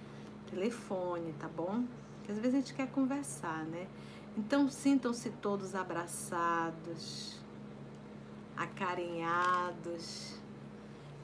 [0.50, 1.84] telefone, tá bom?
[2.18, 3.86] Porque às vezes a gente quer conversar, né?
[4.36, 7.38] Então sintam-se todos abraçados
[8.58, 10.34] acarinhados.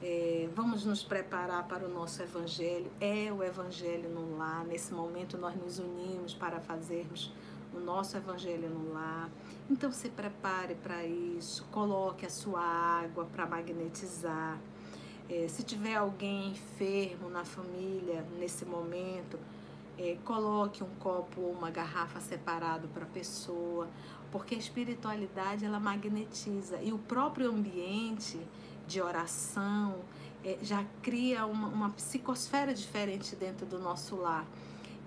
[0.01, 2.89] É, vamos nos preparar para o nosso Evangelho.
[2.99, 4.65] É o Evangelho no lar.
[4.65, 7.33] Nesse momento nós nos unimos para fazermos
[7.75, 9.29] o nosso Evangelho no lar.
[9.69, 11.65] Então se prepare para isso.
[11.71, 14.59] Coloque a sua água para magnetizar.
[15.29, 19.39] É, se tiver alguém enfermo na família nesse momento,
[19.97, 23.87] é, coloque um copo ou uma garrafa separado para a pessoa
[24.35, 28.37] porque a espiritualidade ela magnetiza e o próprio ambiente
[28.85, 29.95] de oração
[30.43, 34.45] é, já cria uma, uma, psicosfera diferente dentro do nosso lar.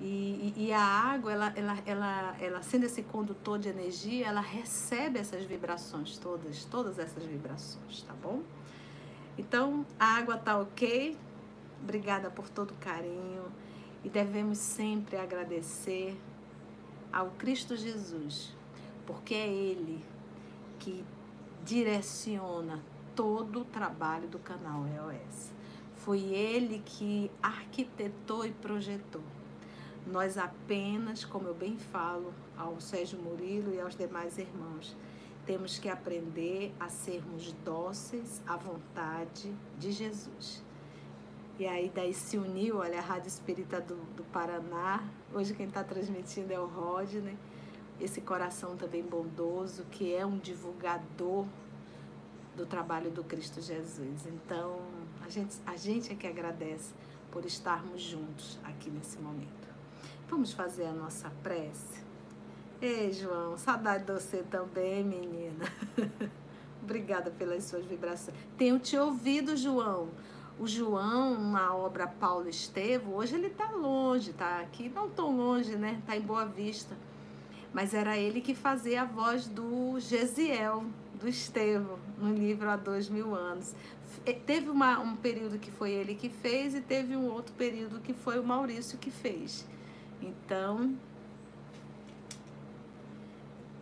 [0.01, 5.19] E, e, a água, ela, ela, ela, ela sendo esse condutor de energia, ela recebe
[5.19, 8.43] essas vibrações todas, todas essas vibrações, tá bom?
[9.37, 11.19] Então, a água tá ok,
[11.83, 13.45] Obrigada por todo o carinho
[14.05, 16.19] e devemos sempre agradecer
[17.13, 18.55] ao Cristo Jesus,
[19.07, 20.05] porque é Ele
[20.79, 21.05] que
[21.65, 22.83] direciona
[23.15, 25.53] todo o trabalho do canal EOS.
[25.97, 29.23] Foi Ele que arquitetou e projetou.
[30.07, 34.97] Nós apenas, como eu bem falo ao Sérgio Murilo e aos demais irmãos,
[35.45, 40.63] temos que aprender a sermos dóceis à vontade de Jesus.
[41.59, 45.03] E aí daí se uniu, olha, a Rádio Espírita do, do Paraná.
[45.35, 47.37] Hoje quem está transmitindo é o Rodney.
[48.01, 51.47] Esse coração também bondoso, que é um divulgador
[52.57, 54.27] do trabalho do Cristo Jesus.
[54.27, 54.81] Então,
[55.25, 56.93] a gente, a gente é que agradece
[57.33, 59.58] por estarmos juntos aqui nesse momento.
[60.29, 62.03] Vamos fazer a nossa prece?
[62.83, 65.65] Ei, João, saudade de você também, menina.
[66.85, 68.37] Obrigada pelas suas vibrações.
[68.59, 70.11] Tenho te ouvido, João.
[70.61, 75.77] O João, na obra Paulo Estevo, hoje ele está longe, tá aqui não tão longe,
[75.77, 76.03] né?
[76.07, 76.95] Tá em Boa Vista.
[77.73, 83.09] Mas era ele que fazia a voz do Gesiel, do Estevo, no livro Há Dois
[83.09, 83.75] Mil Anos.
[84.45, 88.13] Teve uma, um período que foi ele que fez e teve um outro período que
[88.13, 89.67] foi o Maurício que fez.
[90.21, 90.97] Então,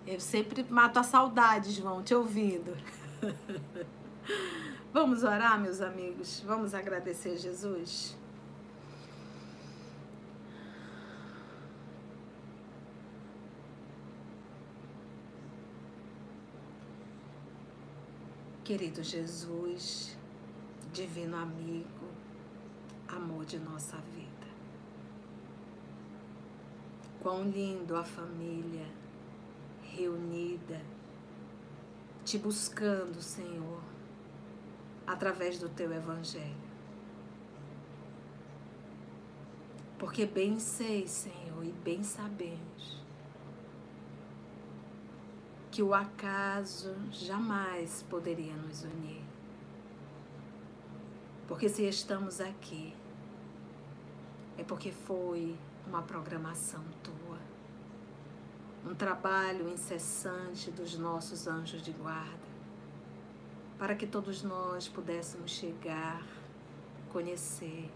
[0.07, 2.77] eu sempre mato a saudade, João, te ouvindo.
[4.93, 6.41] Vamos orar, meus amigos?
[6.47, 8.17] Vamos agradecer Jesus?
[18.65, 20.17] Querido Jesus,
[20.93, 21.87] divino amigo,
[23.07, 24.26] amor de nossa vida.
[27.27, 28.87] Quão lindo a família
[29.83, 30.81] reunida,
[32.25, 33.81] te buscando, Senhor,
[35.05, 36.55] através do teu evangelho.
[39.99, 43.03] Porque bem sei, Senhor, e bem sabemos
[45.73, 49.25] que o acaso jamais poderia nos unir.
[51.49, 52.95] Porque se estamos aqui,
[54.57, 57.39] é porque foi uma programação tua,
[58.85, 62.47] um trabalho incessante dos nossos anjos de guarda,
[63.79, 66.25] para que todos nós pudéssemos chegar,
[67.13, 67.91] conhecer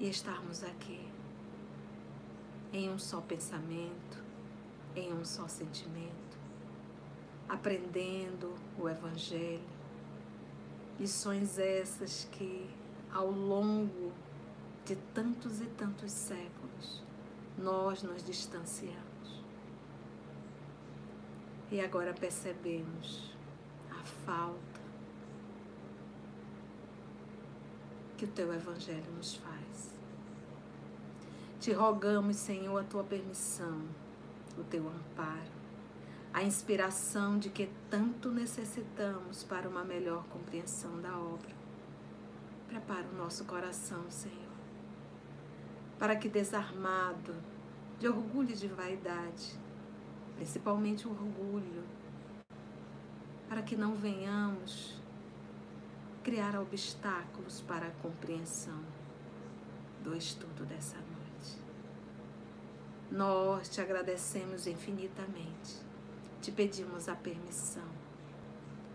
[0.00, 1.08] e estarmos aqui
[2.72, 4.22] em um só pensamento,
[4.94, 6.38] em um só sentimento,
[7.48, 9.62] aprendendo o Evangelho,
[10.98, 12.68] lições essas que
[13.12, 14.12] ao longo
[14.88, 17.02] de tantos e tantos séculos,
[17.58, 19.44] nós nos distanciamos.
[21.70, 23.36] E agora percebemos
[23.90, 24.80] a falta
[28.16, 29.92] que o teu Evangelho nos faz.
[31.60, 33.82] Te rogamos, Senhor, a tua permissão,
[34.56, 35.52] o teu amparo,
[36.32, 41.54] a inspiração de que tanto necessitamos para uma melhor compreensão da obra.
[42.68, 44.47] Prepara o nosso coração, Senhor
[45.98, 47.34] para que desarmado
[47.98, 49.58] de orgulho e de vaidade,
[50.36, 51.82] principalmente o orgulho,
[53.48, 55.00] para que não venhamos
[56.22, 58.80] criar obstáculos para a compreensão
[60.04, 61.58] do estudo dessa noite.
[63.10, 65.76] Nós te agradecemos infinitamente,
[66.40, 67.88] te pedimos a permissão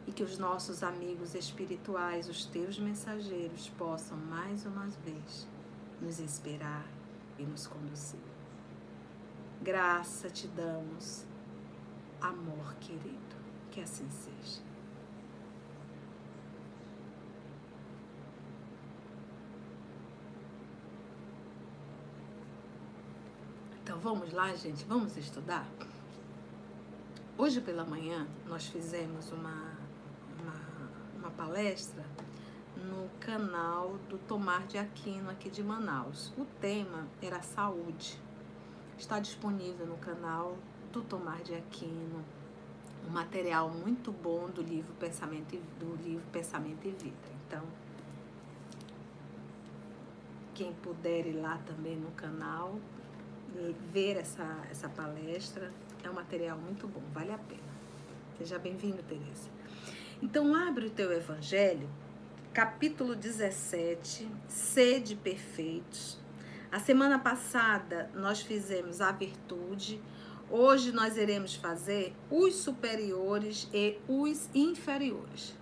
[0.05, 5.47] e que os nossos amigos espirituais, os teus mensageiros, possam mais uma vez
[5.99, 6.85] nos inspirar
[7.37, 8.19] e nos conduzir.
[9.61, 11.25] Graça te damos,
[12.21, 13.35] amor querido,
[13.71, 14.61] que assim seja.
[23.81, 25.67] Então vamos lá, gente, vamos estudar?
[27.37, 29.77] Hoje pela manhã nós fizemos uma,
[30.39, 32.03] uma, uma palestra
[32.83, 36.33] no canal do Tomar de Aquino aqui de Manaus.
[36.37, 38.19] O tema era saúde.
[38.97, 40.57] Está disponível no canal
[40.91, 42.23] do Tomar de Aquino
[43.07, 47.15] um material muito bom do livro Pensamento do livro Pensamento e Vida.
[47.47, 47.61] Então,
[50.53, 52.79] quem puder ir lá também no canal
[53.91, 55.71] ver essa essa palestra,
[56.03, 57.61] é um material muito bom, vale a pena.
[58.37, 59.49] Seja bem-vindo, Teresa.
[60.21, 61.87] Então, abre o teu evangelho
[62.53, 66.19] capítulo 17, sede perfeitos.
[66.71, 69.99] A semana passada nós fizemos a virtude,
[70.51, 75.55] hoje nós iremos fazer os superiores e os inferiores.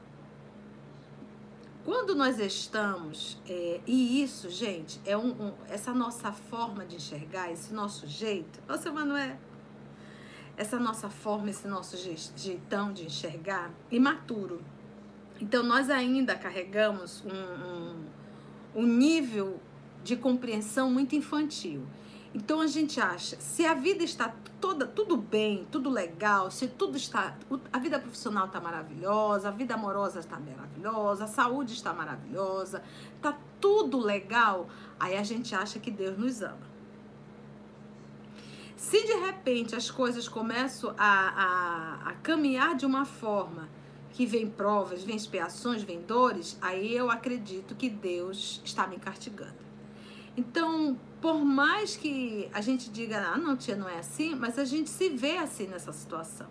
[1.85, 7.51] quando nós estamos, é, e isso, gente, é um, um, essa nossa forma de enxergar,
[7.51, 9.37] esse nosso jeito, você, Manuel,
[10.57, 11.97] essa nossa forma, esse nosso
[12.35, 14.61] jeitão de enxergar, imaturo.
[15.41, 19.59] Então, nós ainda carregamos um, um, um nível
[20.03, 21.85] de compreensão muito infantil.
[22.33, 26.95] Então a gente acha, se a vida está toda tudo bem, tudo legal, se tudo
[26.95, 27.35] está,
[27.73, 32.81] a vida profissional está maravilhosa, a vida amorosa está maravilhosa, a saúde está maravilhosa,
[33.17, 36.71] está tudo legal, aí a gente acha que Deus nos ama.
[38.77, 43.67] Se de repente as coisas começam a, a, a caminhar de uma forma
[44.13, 49.61] que vem provas, vem expiações, vem dores, aí eu acredito que Deus está me castigando.
[50.35, 54.65] Então, por mais que a gente diga, ah, não, tia, não é assim, mas a
[54.65, 56.47] gente se vê assim nessa situação.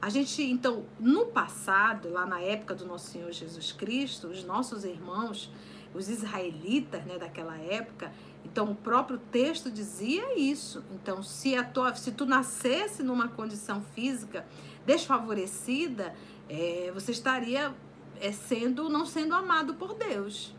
[0.00, 4.84] A gente, então, no passado, lá na época do nosso Senhor Jesus Cristo, os nossos
[4.84, 5.52] irmãos,
[5.92, 8.10] os israelitas, né, daquela época,
[8.44, 10.82] então o próprio texto dizia isso.
[10.92, 14.46] Então, se a tua, se tu nascesse numa condição física
[14.86, 16.14] desfavorecida,
[16.50, 17.72] é, você estaria
[18.20, 20.52] é, sendo não sendo amado por Deus.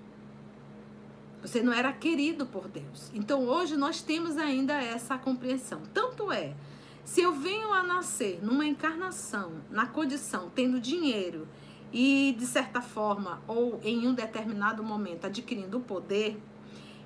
[1.42, 3.12] Você não era querido por Deus.
[3.14, 5.82] Então hoje nós temos ainda essa compreensão.
[5.94, 6.56] Tanto é,
[7.04, 11.48] se eu venho a nascer numa encarnação, na condição, tendo dinheiro
[11.92, 16.42] e de certa forma ou em um determinado momento adquirindo poder,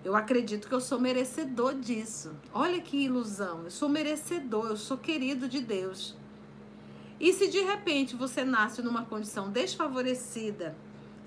[0.04, 2.36] eu acredito que eu sou merecedor disso.
[2.54, 6.16] Olha que ilusão, eu sou merecedor, eu sou querido de Deus.
[7.20, 10.76] E se de repente você nasce numa condição desfavorecida,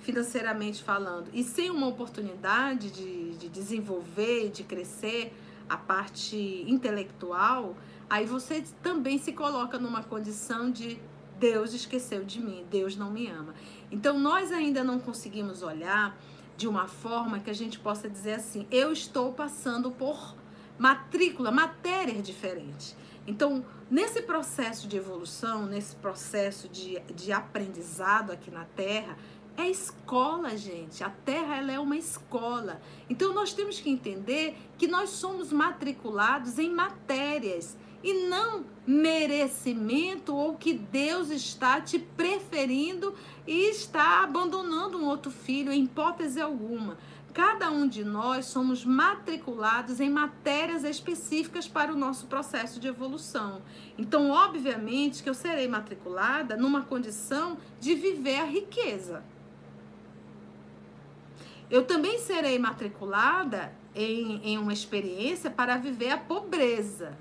[0.00, 5.32] financeiramente falando, e sem uma oportunidade de, de desenvolver, de crescer
[5.68, 7.76] a parte intelectual,
[8.08, 10.98] aí você também se coloca numa condição de
[11.38, 13.54] Deus esqueceu de mim, Deus não me ama.
[13.90, 16.18] Então nós ainda não conseguimos olhar
[16.56, 20.34] de uma forma que a gente possa dizer assim: eu estou passando por
[20.78, 22.96] matrícula, matérias diferentes.
[23.26, 29.16] Então, nesse processo de evolução, nesse processo de, de aprendizado aqui na Terra,
[29.56, 31.02] é escola, gente.
[31.02, 32.80] A Terra ela é uma escola.
[33.10, 40.54] Então nós temos que entender que nós somos matriculados em matérias e não merecimento ou
[40.54, 43.14] que Deus está te preferindo
[43.46, 46.96] e está abandonando um outro filho em hipótese alguma.
[47.38, 53.62] Cada um de nós somos matriculados em matérias específicas para o nosso processo de evolução.
[53.96, 59.22] Então, obviamente, que eu serei matriculada numa condição de viver a riqueza.
[61.70, 67.16] Eu também serei matriculada em, em uma experiência para viver a pobreza,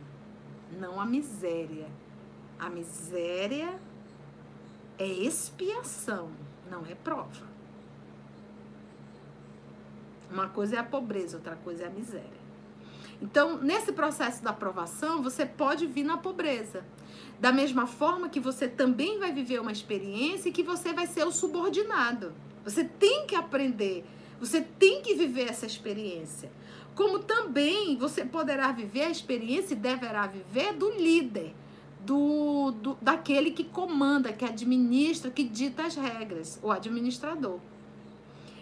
[0.80, 1.90] não a miséria.
[2.58, 3.80] A miséria
[4.98, 6.32] é expiação,
[6.72, 7.57] não é prova.
[10.32, 12.48] Uma coisa é a pobreza, outra coisa é a miséria.
[13.22, 16.86] Então, nesse processo da aprovação, você pode vir na pobreza.
[17.40, 21.26] Da mesma forma que você também vai viver uma experiência e que você vai ser
[21.26, 22.34] o subordinado.
[22.64, 24.06] Você tem que aprender
[24.40, 26.52] você tem que viver essa experiência.
[26.96, 31.54] Como também você poderá viver a experiência e deverá viver do líder,
[32.06, 37.60] do, do daquele que comanda, que administra, que dita as regras, o administrador.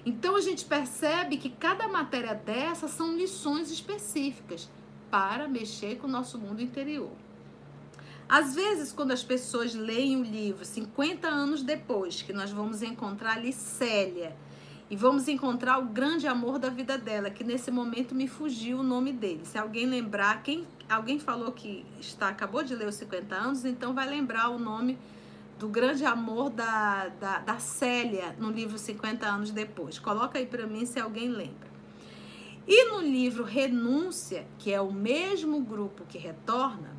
[0.05, 4.69] Então a gente percebe que cada matéria dessa são lições específicas
[5.09, 7.11] para mexer com o nosso mundo interior.
[8.27, 13.33] Às vezes, quando as pessoas leem o livro 50 anos depois, que nós vamos encontrar
[13.37, 14.35] ali Célia,
[14.89, 18.83] e vamos encontrar o grande amor da vida dela, que nesse momento me fugiu o
[18.83, 19.41] nome dele.
[19.43, 23.93] Se alguém lembrar, quem alguém falou que está acabou de ler os 50 anos, então
[23.93, 24.97] vai lembrar o nome
[25.57, 29.97] do grande amor da, da, da Célia no livro 50 anos depois.
[29.99, 31.75] Coloca aí para mim se alguém lembra.
[32.67, 36.95] E no livro Renúncia, que é o mesmo grupo que retorna,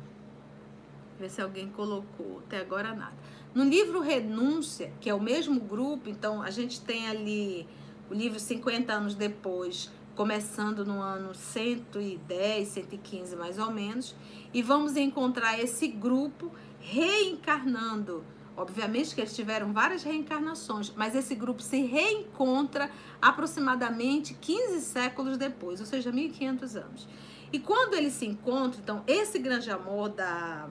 [1.19, 3.15] ver se alguém colocou, até agora nada.
[3.53, 7.67] No livro Renúncia, que é o mesmo grupo, então a gente tem ali
[8.09, 14.15] o livro 50 anos depois, começando no ano 110, 115 mais ou menos,
[14.53, 18.23] e vamos encontrar esse grupo reencarnando.
[18.57, 22.89] Obviamente que eles tiveram várias reencarnações, mas esse grupo se reencontra
[23.21, 27.07] aproximadamente 15 séculos depois, ou seja, 1500 anos.
[27.53, 30.67] E quando eles se encontram, então, esse grande amor da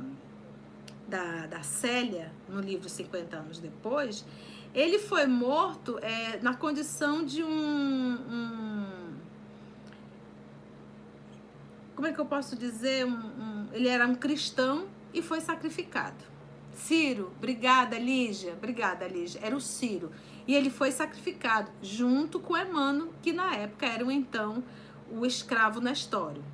[1.06, 4.24] da, da Célia, no livro 50 anos depois,
[4.74, 9.14] ele foi morto é, na condição de um, um,
[11.94, 13.06] Como é que eu posso dizer?
[13.06, 16.35] Um, um, ele era um cristão e foi sacrificado.
[16.76, 18.52] Ciro, obrigada, Lígia.
[18.52, 19.40] Obrigada, Lígia.
[19.42, 20.12] Era o Ciro.
[20.46, 24.62] E ele foi sacrificado junto com Emano, que na época era então
[25.10, 26.44] o escravo Nestório.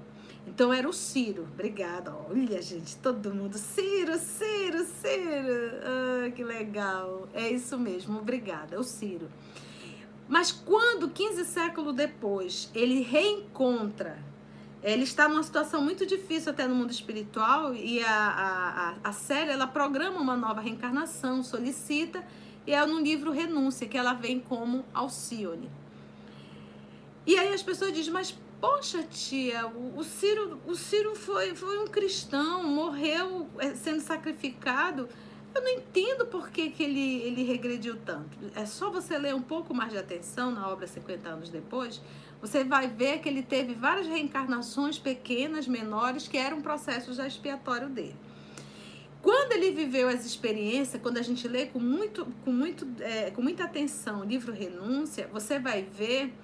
[0.46, 1.46] Então era o Ciro.
[1.52, 2.14] Obrigada.
[2.30, 3.58] Olha, gente, todo mundo.
[3.58, 5.80] Ciro, Ciro, Ciro.
[5.84, 7.28] Ah, que legal.
[7.34, 8.18] É isso mesmo.
[8.18, 8.76] Obrigada.
[8.76, 9.28] É o Ciro.
[10.28, 14.18] Mas quando, 15 séculos depois, ele reencontra,
[14.82, 19.50] ele está numa situação muito difícil até no mundo espiritual e a, a, a série,
[19.50, 22.24] ela programa uma nova reencarnação, solicita,
[22.66, 25.70] e é no livro Renúncia que ela vem como Alcione.
[27.24, 31.86] E aí as pessoas dizem, mas poxa tia, o, Ciro, o Ciro foi, foi um
[31.86, 35.08] cristão, morreu é, sendo sacrificado.
[35.54, 38.38] Eu não entendo por que, que ele, ele regrediu tanto.
[38.54, 42.00] É só você ler um pouco mais de atenção na obra 50 anos depois,
[42.42, 47.88] você vai ver que ele teve várias reencarnações pequenas, menores, que eram processos já expiatório
[47.88, 48.16] dele.
[49.22, 53.40] Quando ele viveu as experiências, quando a gente lê com, muito, com, muito, é, com
[53.40, 56.34] muita atenção o livro Renúncia, você vai ver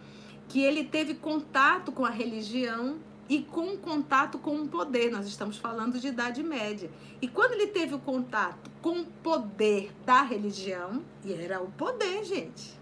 [0.48, 5.10] que ele teve contato com a religião e com contato com o poder.
[5.10, 6.88] Nós estamos falando de Idade Média.
[7.20, 12.22] E quando ele teve o contato com o poder da religião, e era o poder,
[12.22, 12.77] gente.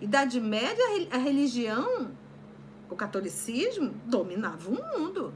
[0.00, 2.10] Idade Média, a religião,
[2.88, 5.34] o catolicismo, dominava o mundo.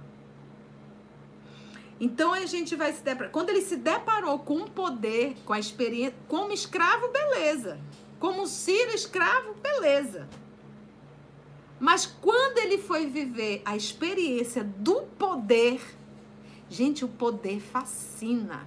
[2.01, 3.31] Então a gente vai se deparar.
[3.31, 7.79] Quando ele se deparou com o poder, com a experiência, como escravo, beleza.
[8.19, 10.29] Como Ciro escravo, beleza.
[11.79, 15.81] Mas quando ele foi viver a experiência do poder,
[16.69, 18.67] gente, o poder fascina.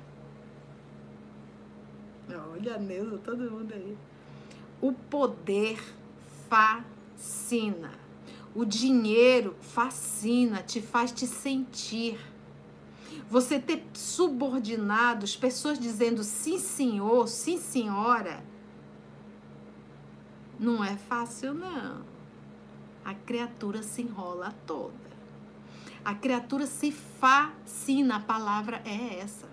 [2.52, 3.98] Olha, Neuza, todo mundo aí.
[4.82, 5.80] O poder
[6.50, 7.92] fascina.
[8.56, 12.20] O dinheiro fascina, te faz te sentir.
[13.30, 18.44] Você ter subordinados, pessoas dizendo sim, senhor, sim, senhora,
[20.60, 22.18] não é fácil, não
[23.08, 24.92] a criatura se enrola toda.
[26.04, 29.48] A criatura se fascina, a palavra é essa.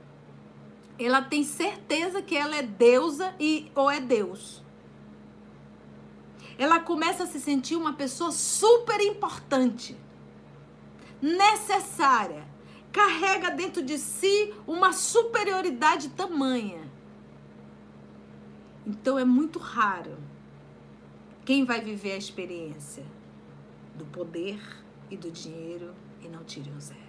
[0.99, 4.64] Ela tem certeza que ela é deusa e ou é Deus.
[6.59, 9.97] Ela começa a se sentir uma pessoa super importante,
[11.21, 12.47] necessária,
[12.93, 16.89] carrega dentro de si uma superioridade tamanha.
[18.87, 20.17] Então é muito raro
[21.45, 23.05] quem vai viver a experiência
[23.95, 24.61] do poder
[25.11, 27.01] e do dinheiro e não tire o zero.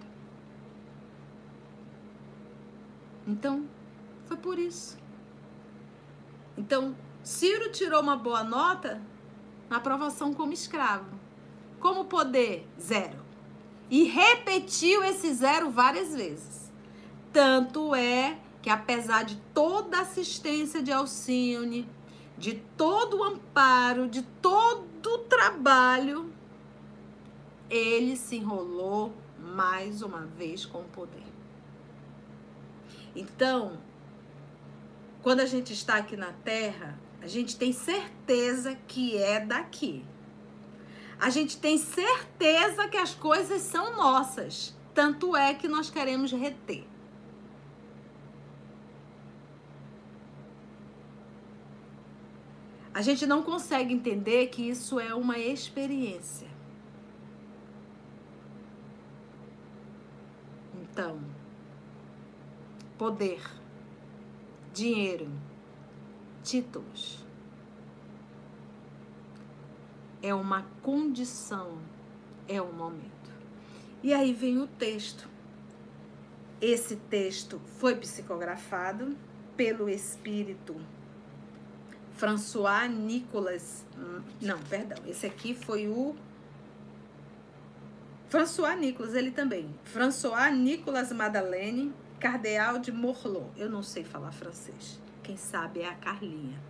[3.28, 3.68] Então,
[4.26, 4.98] foi por isso.
[6.58, 9.02] Então, Ciro tirou uma boa nota
[9.70, 11.20] na aprovação como escravo.
[11.80, 12.68] Como poder?
[12.80, 13.24] Zero.
[13.89, 16.72] E repetiu esse zero várias vezes.
[17.32, 21.88] Tanto é que, apesar de toda a assistência de Alcione,
[22.38, 26.34] de todo o amparo, de todo o trabalho,
[27.70, 31.24] ele se enrolou mais uma vez com o poder.
[33.16, 33.78] Então,
[35.22, 40.05] quando a gente está aqui na Terra, a gente tem certeza que é daqui.
[41.20, 44.76] A gente tem certeza que as coisas são nossas.
[44.93, 46.86] Tanto é que nós queremos reter.
[52.93, 56.47] A gente não consegue entender que isso é uma experiência.
[60.74, 61.20] Então,
[62.97, 63.41] poder,
[64.74, 65.30] dinheiro,
[66.46, 67.26] títulos
[70.22, 71.78] é uma condição,
[72.48, 73.32] é um momento.
[74.02, 75.28] E aí vem o texto.
[76.62, 79.16] Esse texto foi psicografado
[79.58, 80.76] pelo espírito
[82.14, 83.86] François Nicolas.
[84.41, 84.98] Não, perdão.
[85.08, 86.16] Esse aqui foi o
[88.30, 89.70] François Nicolas, ele também.
[89.84, 93.50] François Nicolas Madeleine, cardeal de Morlot.
[93.58, 95.05] Eu não sei falar francês.
[95.26, 96.62] Quem sabe é a Carlinha.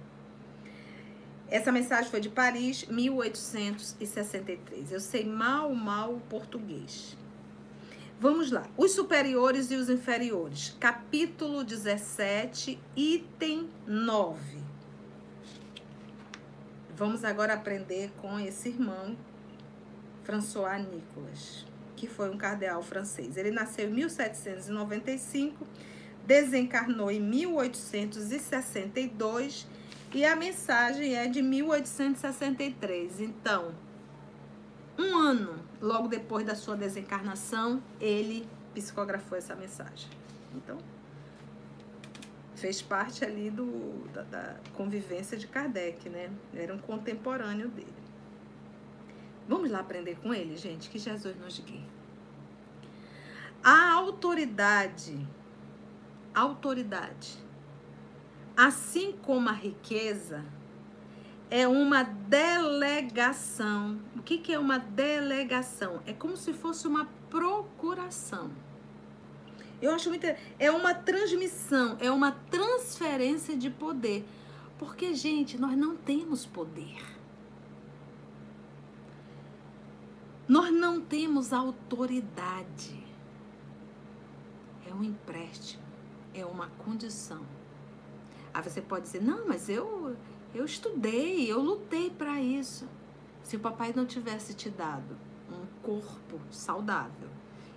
[1.50, 4.94] Essa mensagem foi de Paris, 1863.
[4.94, 7.18] Eu sei mal, mal o português.
[8.18, 8.66] Vamos lá.
[8.78, 10.74] Os superiores e os inferiores.
[10.80, 14.64] Capítulo 17, item 9.
[16.96, 19.18] Vamos agora aprender com esse irmão
[20.24, 21.66] François Nicolas,
[21.98, 23.36] que foi um cardeal francês.
[23.36, 25.68] Ele nasceu em 1795,
[26.26, 29.68] desencarnou em 1862
[30.14, 33.22] e a mensagem é de 1863.
[33.22, 33.74] Então,
[34.98, 40.10] um ano logo depois da sua desencarnação, ele psicografou essa mensagem.
[40.54, 40.78] Então,
[42.56, 46.32] fez parte ali do, da, da convivência de Kardec, né?
[46.54, 48.06] Era um contemporâneo dele.
[49.48, 51.86] Vamos lá aprender com ele, gente, que Jesus nos guie.
[53.64, 55.16] A autoridade,
[56.36, 57.38] autoridade,
[58.56, 60.46] assim como a riqueza,
[61.50, 64.00] é uma delegação.
[64.16, 66.02] O que, que é uma delegação?
[66.06, 68.52] É como se fosse uma procuração.
[69.82, 70.26] Eu acho muito.
[70.58, 74.26] É uma transmissão, é uma transferência de poder.
[74.78, 77.02] Porque, gente, nós não temos poder.
[80.48, 83.04] Nós não temos autoridade.
[84.88, 85.84] É um empréstimo,
[86.36, 87.42] é uma condição.
[88.54, 90.16] Aí você pode dizer: não, mas eu,
[90.54, 92.88] eu estudei, eu lutei para isso.
[93.44, 95.18] Se o papai não tivesse te dado
[95.50, 97.30] um corpo saudável,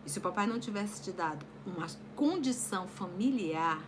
[0.04, 1.86] e se o papai não tivesse te dado uma
[2.16, 3.84] condição familiar,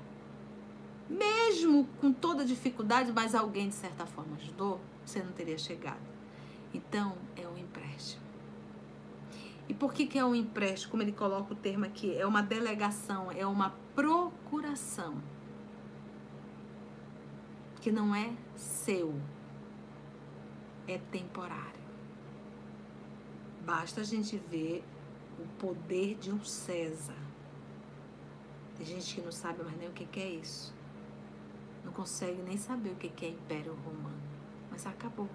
[1.08, 6.10] mesmo com toda dificuldade, mas alguém de certa forma ajudou, você não teria chegado.
[6.72, 8.22] Então, é um empréstimo.
[9.68, 10.90] E por que, que é um empréstimo?
[10.90, 15.22] Como ele coloca o termo aqui, é uma delegação, é uma procuração.
[17.82, 19.14] Que não é seu,
[20.88, 21.80] é temporário.
[23.64, 24.82] Basta a gente ver
[25.38, 27.16] o poder de um César.
[28.76, 30.74] Tem gente que não sabe mais nem o que, é isso.
[31.84, 34.22] Não consegue nem saber o que é Império Romano.
[34.70, 35.28] Mas acabou.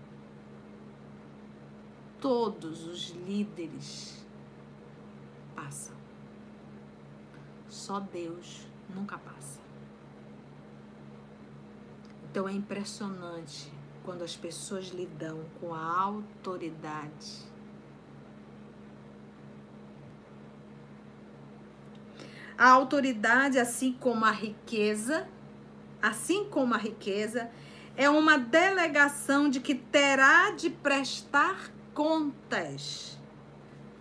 [2.19, 4.25] Todos os líderes
[5.55, 5.94] passam.
[7.75, 8.65] Só Deus
[8.95, 9.59] nunca passa.
[12.23, 13.71] Então é impressionante
[14.01, 17.43] quando as pessoas lidam com a autoridade.
[22.57, 25.27] A autoridade, assim como a riqueza,
[26.01, 27.51] assim como a riqueza,
[27.97, 33.19] é uma delegação de que terá de prestar contas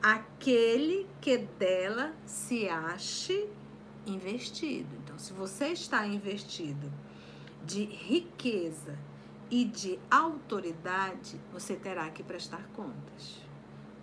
[0.00, 3.48] aquele que dela se ache
[4.06, 4.88] investido.
[5.02, 6.92] Então, se você está investido
[7.64, 8.98] de riqueza
[9.50, 13.40] e de autoridade, você terá que prestar contas.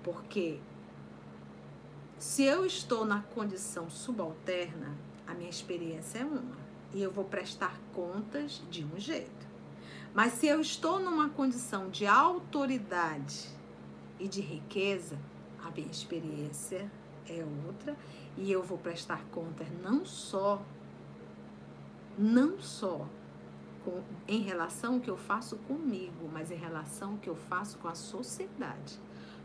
[0.04, 0.60] Porque
[2.18, 4.96] se eu estou na condição subalterna,
[5.28, 6.62] a minha experiência é uma
[6.94, 9.48] e eu vou prestar contas de um jeito.
[10.14, 13.48] Mas se eu estou numa condição de autoridade
[14.20, 15.18] e de riqueza,
[15.64, 16.92] a minha experiência
[17.30, 17.96] é outra
[18.38, 20.62] e eu vou prestar contas não só
[22.18, 23.08] não só
[23.84, 27.78] com, em relação ao que eu faço comigo, mas em relação ao que eu faço
[27.80, 29.00] com a sociedade,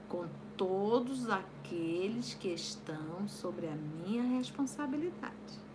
[0.09, 0.27] com
[0.57, 5.67] todos aqueles que estão sobre a minha responsabilidade.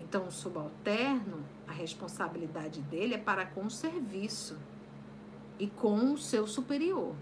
[0.00, 4.56] Então, o subalterno, a responsabilidade dele é para com o serviço
[5.58, 7.14] e com o seu superior.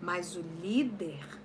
[0.00, 1.39] Mas o líder,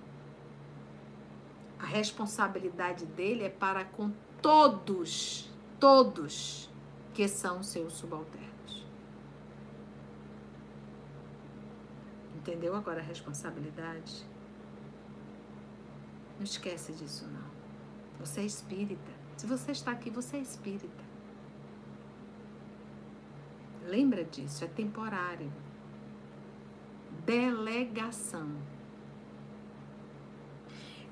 [1.78, 6.70] a responsabilidade dele é para com todos, todos
[7.14, 8.86] que são seus subalternos.
[12.36, 14.24] Entendeu agora a responsabilidade?
[16.36, 17.56] Não esquece disso não.
[18.20, 19.12] Você é espírita.
[19.36, 21.04] Se você está aqui, você é espírita.
[23.86, 25.50] Lembra disso, é temporário
[27.26, 28.48] delegação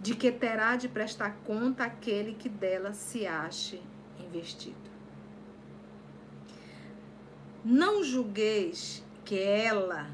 [0.04, 3.80] de que terá de prestar conta aquele que dela se ache
[4.18, 4.76] investido.
[7.64, 10.10] Não julgueis que ela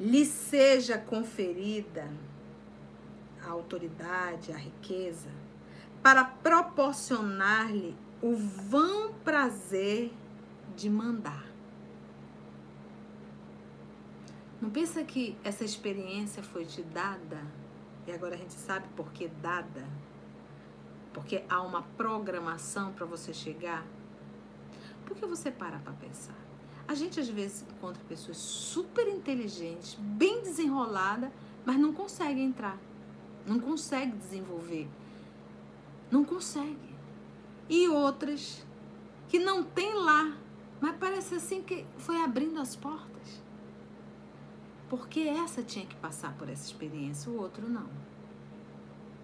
[0.00, 2.08] lhe seja conferida
[3.44, 5.28] a autoridade, a riqueza,
[6.02, 10.10] para proporcionar-lhe o vão prazer
[10.74, 11.51] de mandar.
[14.62, 17.44] Não pensa que essa experiência foi te dada
[18.06, 19.84] e agora a gente sabe por que dada?
[21.12, 23.84] Porque há uma programação para você chegar.
[25.04, 26.36] Por que você para para pensar?
[26.86, 31.32] A gente às vezes encontra pessoas super inteligentes, bem desenroladas,
[31.66, 32.78] mas não consegue entrar.
[33.44, 34.88] Não consegue desenvolver.
[36.08, 36.94] Não consegue.
[37.68, 38.64] E outras
[39.28, 40.36] que não tem lá,
[40.80, 43.11] mas parece assim que foi abrindo as portas.
[44.92, 47.88] Porque essa tinha que passar por essa experiência, o outro não.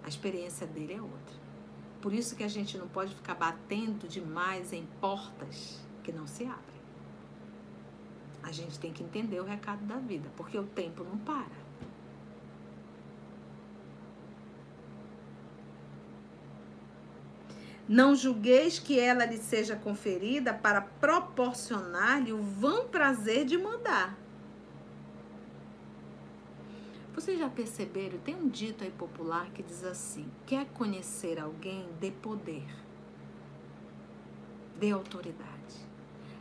[0.02, 1.36] A experiência dele é outra.
[2.00, 6.44] Por isso que a gente não pode ficar batendo demais em portas que não se
[6.44, 6.80] abrem.
[8.42, 11.44] A gente tem que entender o recado da vida, porque o tempo não para.
[17.86, 24.27] Não julgueis que ela lhe seja conferida para proporcionar-lhe o vão prazer de mandar.
[27.18, 28.16] Vocês já perceberam?
[28.18, 32.64] Tem um dito aí popular que diz assim: quer conhecer alguém, dê poder,
[34.78, 35.84] dê autoridade.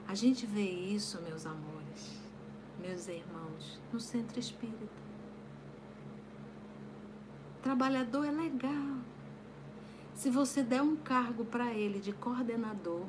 [0.07, 2.21] A gente vê isso, meus amores,
[2.79, 5.01] meus irmãos, no centro espírita.
[7.63, 8.99] Trabalhador é legal.
[10.13, 13.07] Se você der um cargo para ele de coordenador,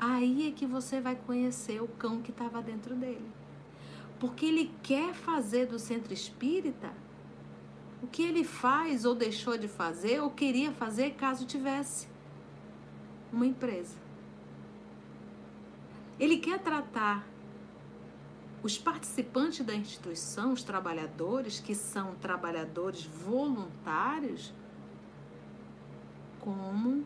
[0.00, 3.35] aí é que você vai conhecer o cão que estava dentro dele.
[4.18, 6.92] Porque ele quer fazer do centro espírita
[8.02, 12.08] o que ele faz ou deixou de fazer ou queria fazer caso tivesse
[13.32, 13.96] uma empresa.
[16.18, 17.26] Ele quer tratar
[18.62, 24.52] os participantes da instituição, os trabalhadores, que são trabalhadores voluntários,
[26.40, 27.04] como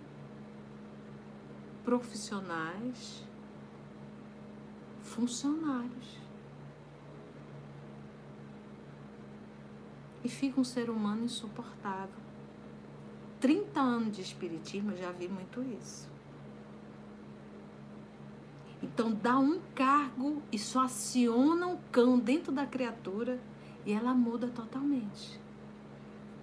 [1.85, 3.23] profissionais,
[5.03, 6.30] funcionários.
[10.23, 12.21] E fica um ser humano insuportável.
[13.41, 16.09] 30 anos de espiritismo, eu já vi muito isso.
[18.83, 23.39] Então dá um cargo e só aciona um cão dentro da criatura
[23.85, 25.39] e ela muda totalmente.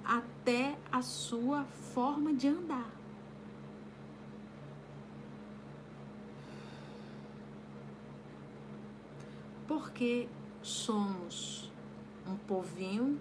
[0.04, 2.90] Até a sua forma de andar.
[9.68, 10.28] Porque
[10.62, 11.72] somos
[12.26, 13.20] um povinho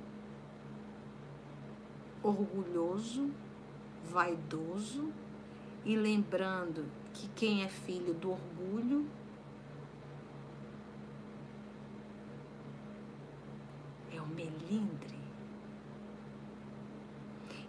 [2.29, 3.31] orgulhoso,
[4.11, 5.13] vaidoso
[5.85, 9.07] e lembrando que quem é filho do orgulho
[14.13, 15.17] é o melindre.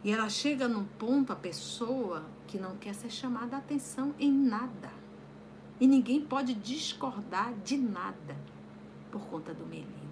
[0.04, 4.32] E ela chega num ponto, a pessoa, que não quer ser chamada a atenção em
[4.32, 4.92] nada.
[5.80, 8.36] E ninguém pode discordar de nada
[9.12, 10.07] por conta do melindre.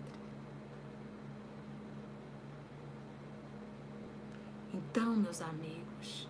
[4.76, 6.28] Então, meus amigos,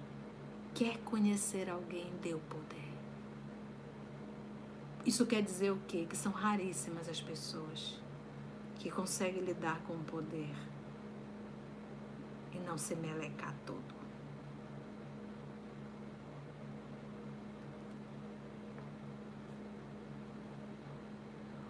[0.75, 2.93] quer conhecer alguém, o poder.
[5.03, 6.05] Isso quer dizer o quê?
[6.07, 7.99] Que são raríssimas as pessoas
[8.75, 10.53] que conseguem lidar com o poder
[12.53, 13.95] e não se melecar todo.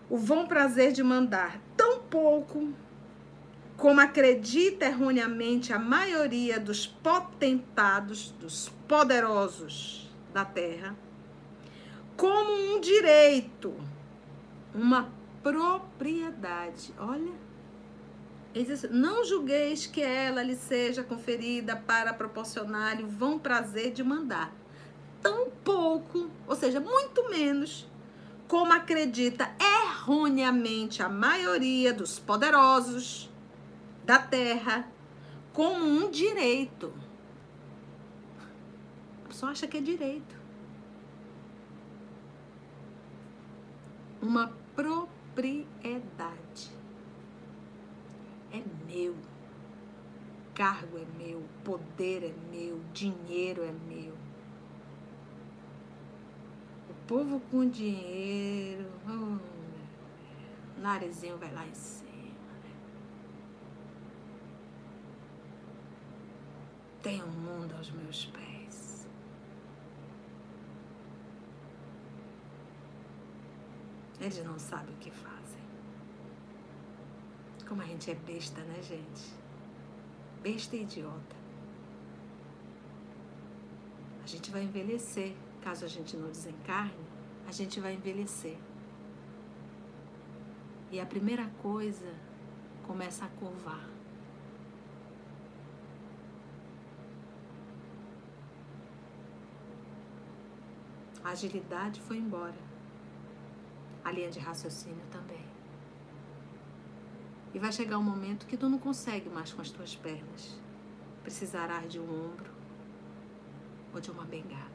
[0.10, 2.74] O vão prazer de mandar tão pouco
[3.78, 10.96] como acredita erroneamente a maioria dos potentados, dos poderosos da terra,
[12.16, 13.74] como um direito,
[14.74, 15.10] uma
[15.44, 16.94] propriedade.
[16.98, 17.34] Olha,
[18.90, 24.54] não julgueis que ela lhe seja conferida para proporcionar-lhe o vão prazer de mandar.
[25.22, 27.86] Tão pouco, ou seja, muito menos,
[28.48, 33.30] como acredita erroneamente a maioria dos poderosos
[34.06, 34.88] da terra,
[35.52, 36.94] como um direito.
[39.26, 40.46] A pessoa acha que é direito.
[44.26, 46.72] uma propriedade.
[48.52, 49.16] É meu.
[50.54, 54.14] Cargo é meu, poder é meu, dinheiro é meu.
[56.90, 59.38] O povo com dinheiro, oh,
[60.78, 62.06] o narizinho vai lá em cima.
[62.64, 62.72] Né?
[67.06, 69.08] Tem um mundo aos meus pés.
[74.20, 75.62] Eles não sabem o que fazem.
[77.68, 79.36] Como a gente é besta, né, gente?
[80.42, 81.36] Besta e idiota.
[84.24, 85.36] A gente vai envelhecer.
[85.62, 87.06] Caso a gente não desencarne,
[87.48, 88.58] a gente vai envelhecer.
[90.92, 92.12] E a primeira coisa
[92.82, 93.95] começa a curvar.
[101.26, 102.54] A agilidade foi embora
[104.04, 105.44] a linha de raciocínio também.
[107.52, 110.56] E vai chegar um momento que tu não consegue mais com as tuas pernas.
[111.24, 112.52] Precisarás de um ombro
[113.92, 114.70] ou de uma bengala.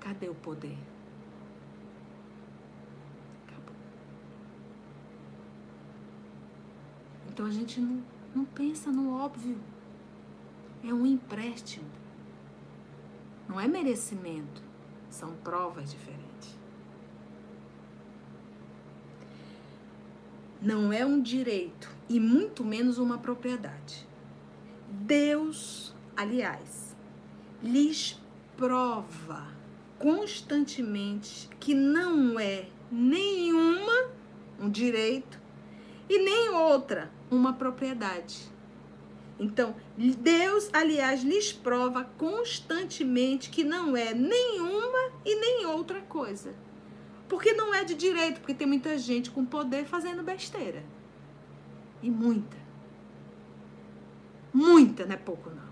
[0.00, 0.78] Cadê o poder?
[3.46, 3.76] Acabou.
[7.28, 8.02] Então a gente não,
[8.34, 9.58] não pensa no óbvio.
[10.82, 12.07] É um empréstimo.
[13.48, 14.62] Não é merecimento.
[15.08, 16.58] São provas diferentes.
[20.60, 24.06] Não é um direito e muito menos uma propriedade.
[24.88, 26.96] Deus, aliás,
[27.62, 28.20] lhes
[28.56, 29.46] prova
[29.98, 34.10] constantemente que não é nenhuma
[34.60, 35.40] um direito
[36.08, 38.50] e nem outra uma propriedade.
[39.38, 46.54] Então, Deus, aliás, lhes prova constantemente que não é nenhuma e nem outra coisa.
[47.28, 50.82] Porque não é de direito, porque tem muita gente com poder fazendo besteira.
[52.02, 52.56] E muita.
[54.52, 55.68] Muita, não é pouco não.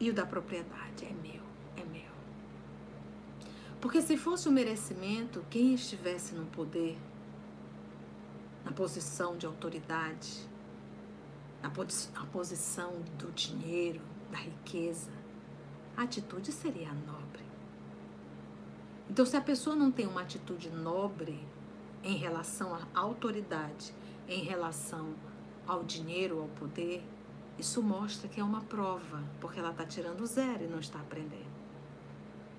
[0.00, 1.43] E o da propriedade é meu.
[3.84, 6.96] Porque se fosse o merecimento, quem estivesse no poder,
[8.64, 10.48] na posição de autoridade,
[11.62, 11.68] na
[12.32, 14.00] posição do dinheiro,
[14.32, 15.10] da riqueza,
[15.94, 17.44] a atitude seria nobre.
[19.10, 21.46] Então, se a pessoa não tem uma atitude nobre
[22.02, 23.94] em relação à autoridade,
[24.26, 25.14] em relação
[25.66, 27.04] ao dinheiro, ao poder,
[27.58, 31.53] isso mostra que é uma prova, porque ela está tirando zero e não está aprendendo.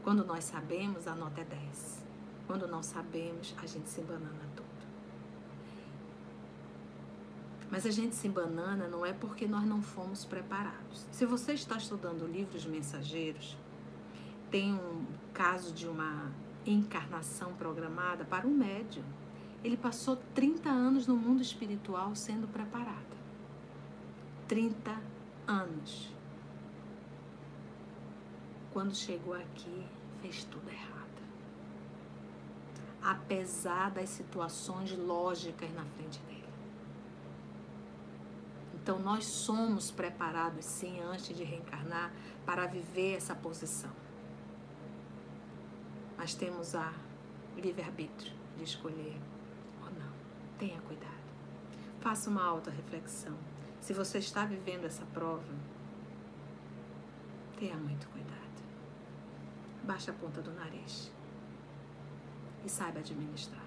[0.05, 2.05] Quando nós sabemos, a nota é 10.
[2.45, 4.69] Quando não sabemos, a gente se banana tudo.
[7.71, 11.07] Mas a gente se banana não é porque nós não fomos preparados.
[11.11, 13.57] Se você está estudando livros mensageiros,
[14.51, 16.31] tem um caso de uma
[16.67, 19.03] encarnação programada para um médium.
[19.63, 23.17] Ele passou 30 anos no mundo espiritual sendo preparado.
[24.47, 25.01] 30
[25.47, 26.14] anos.
[28.75, 29.87] Quando chegou aqui,
[30.21, 31.21] fez tudo errado.
[33.01, 36.43] Apesar das situações lógicas na frente dele.
[38.73, 42.11] Então, nós somos preparados, sim, antes de reencarnar,
[42.45, 43.91] para viver essa posição.
[46.17, 46.93] Mas temos a
[47.55, 49.15] livre-arbítrio de escolher
[49.81, 50.11] ou não.
[50.59, 51.23] Tenha cuidado.
[52.01, 53.37] Faça uma alta reflexão.
[53.79, 55.55] Se você está vivendo essa prova,
[57.57, 58.44] tenha muito cuidado.
[59.85, 61.11] Baixe a ponta do nariz
[62.65, 63.63] e saiba administrar.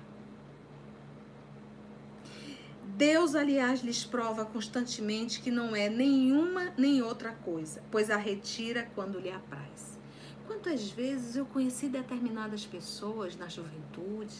[2.97, 8.91] Deus, aliás, lhes prova constantemente que não é nenhuma nem outra coisa, pois a retira
[8.95, 9.97] quando lhe apraz.
[10.47, 14.35] Quantas vezes eu conheci determinadas pessoas na juventude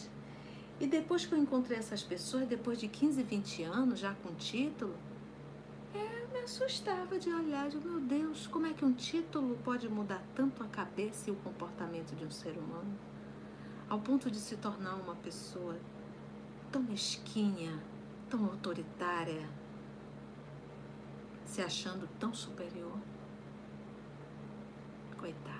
[0.79, 4.95] e depois que eu encontrei essas pessoas, depois de 15, 20 anos, já com título,
[5.93, 10.63] me assustava de olhar, de meu Deus, como é que um título pode mudar tanto
[10.63, 12.97] a cabeça e o comportamento de um ser humano,
[13.89, 15.77] ao ponto de se tornar uma pessoa
[16.71, 17.81] tão mesquinha,
[18.29, 19.49] tão autoritária,
[21.45, 22.97] se achando tão superior.
[25.17, 25.59] Coitados.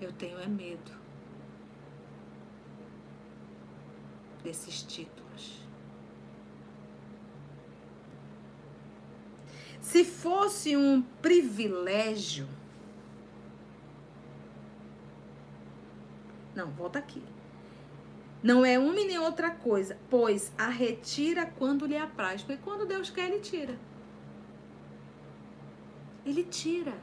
[0.00, 0.92] Eu tenho é medo
[4.42, 5.63] desses títulos.
[9.84, 12.48] Se fosse um privilégio.
[16.54, 17.22] Não, volta aqui.
[18.42, 22.42] Não é uma nem outra coisa, pois a retira quando lhe apraz.
[22.42, 23.78] Porque quando Deus quer, Ele tira.
[26.24, 26.94] Ele tira.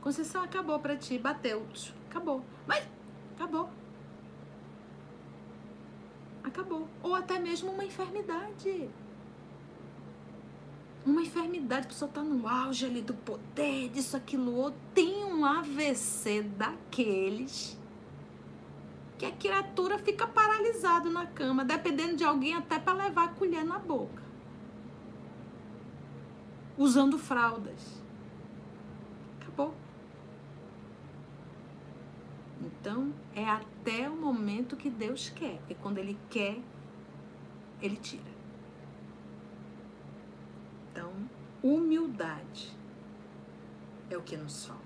[0.00, 1.66] Conceição acabou para ti, bateu.
[2.08, 2.42] Acabou.
[2.66, 2.88] Mas
[3.36, 3.68] acabou.
[6.42, 6.88] Acabou.
[7.02, 8.88] Ou até mesmo uma enfermidade
[11.04, 15.44] uma enfermidade, a pessoa está no auge ali do poder, disso, aquilo, outro, tem um
[15.44, 17.78] AVC daqueles
[19.18, 23.64] que a criatura fica paralisada na cama, dependendo de alguém até para levar a colher
[23.64, 24.22] na boca.
[26.78, 28.02] Usando fraldas.
[29.38, 29.74] Acabou.
[32.62, 35.58] Então, é até o momento que Deus quer.
[35.58, 36.58] Porque quando Ele quer,
[37.82, 38.29] Ele tira.
[40.90, 41.12] Então,
[41.62, 42.76] humildade
[44.10, 44.82] é o que nos falta.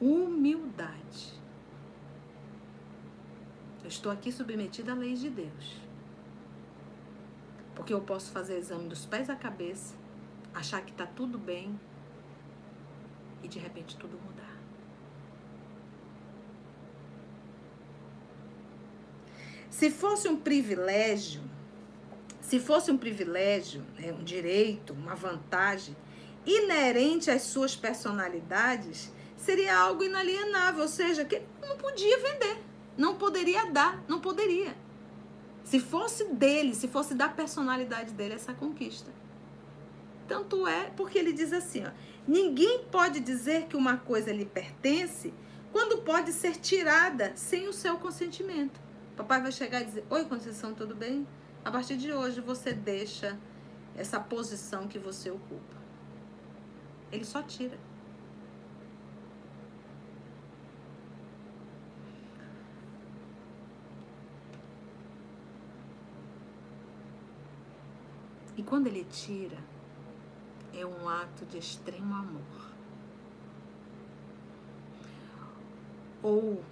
[0.00, 1.38] Humildade.
[3.82, 5.80] Eu estou aqui submetida à lei de Deus.
[7.74, 9.94] Porque eu posso fazer exame dos pés à cabeça,
[10.54, 11.78] achar que está tudo bem
[13.42, 14.56] e de repente tudo mudar.
[19.70, 21.47] Se fosse um privilégio
[22.48, 25.94] se fosse um privilégio, né, um direito, uma vantagem
[26.46, 32.56] inerente às suas personalidades, seria algo inalienável, ou seja, que não podia vender,
[32.96, 34.74] não poderia dar, não poderia.
[35.62, 39.10] Se fosse dele, se fosse da personalidade dele essa conquista.
[40.26, 41.90] Tanto é porque ele diz assim, ó,
[42.26, 45.34] ninguém pode dizer que uma coisa lhe pertence
[45.70, 48.80] quando pode ser tirada sem o seu consentimento.
[49.18, 51.26] Papai vai chegar e dizer: Oi, Conceição, tudo bem?
[51.64, 53.38] A partir de hoje você deixa
[53.96, 55.76] essa posição que você ocupa.
[57.10, 57.78] Ele só tira.
[68.56, 69.56] E quando ele tira,
[70.74, 72.72] é um ato de extremo amor.
[76.20, 76.62] Ou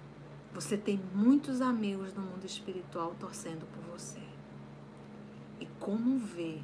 [0.53, 4.26] você tem muitos amigos no mundo espiritual torcendo por você.
[5.59, 6.59] E como vê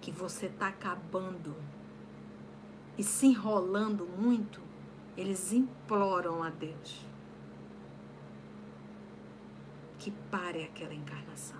[0.00, 1.54] que você está acabando
[2.96, 4.60] e se enrolando muito,
[5.16, 7.04] eles imploram a Deus
[9.98, 11.58] que pare aquela encarnação.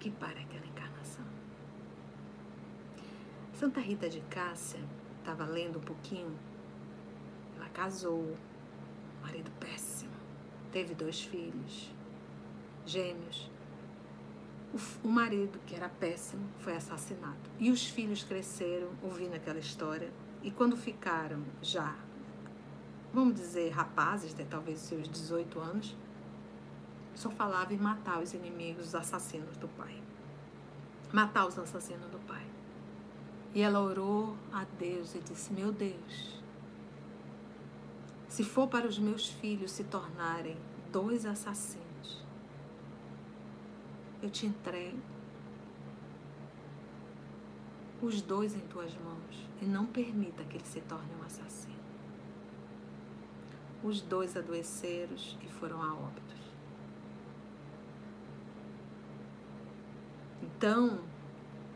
[0.00, 1.24] Que pare aquela encarnação.
[3.52, 4.80] Santa Rita de Cássia
[5.20, 6.36] estava lendo um pouquinho.
[7.56, 8.36] Ela casou,
[9.22, 10.17] marido péssimo,
[10.72, 11.90] teve dois filhos,
[12.84, 13.50] gêmeos.
[14.72, 17.38] O, o marido, que era péssimo, foi assassinado.
[17.58, 20.12] E os filhos cresceram ouvindo aquela história.
[20.42, 21.96] E quando ficaram já,
[23.12, 25.96] vamos dizer, rapazes, de talvez seus 18 anos,
[27.14, 30.00] só falava em matar os inimigos, os assassinos do pai.
[31.12, 32.46] Matar os assassinos do pai.
[33.54, 36.37] E ela orou a Deus e disse: Meu Deus,
[38.28, 40.56] se for para os meus filhos se tornarem
[40.92, 42.24] dois assassinos,
[44.22, 44.98] eu te entrego
[48.00, 51.76] os dois em tuas mãos e não permita que eles se tornem um assassino.
[53.82, 56.38] Os dois adoeceram e foram a óbitos.
[60.42, 61.00] Então,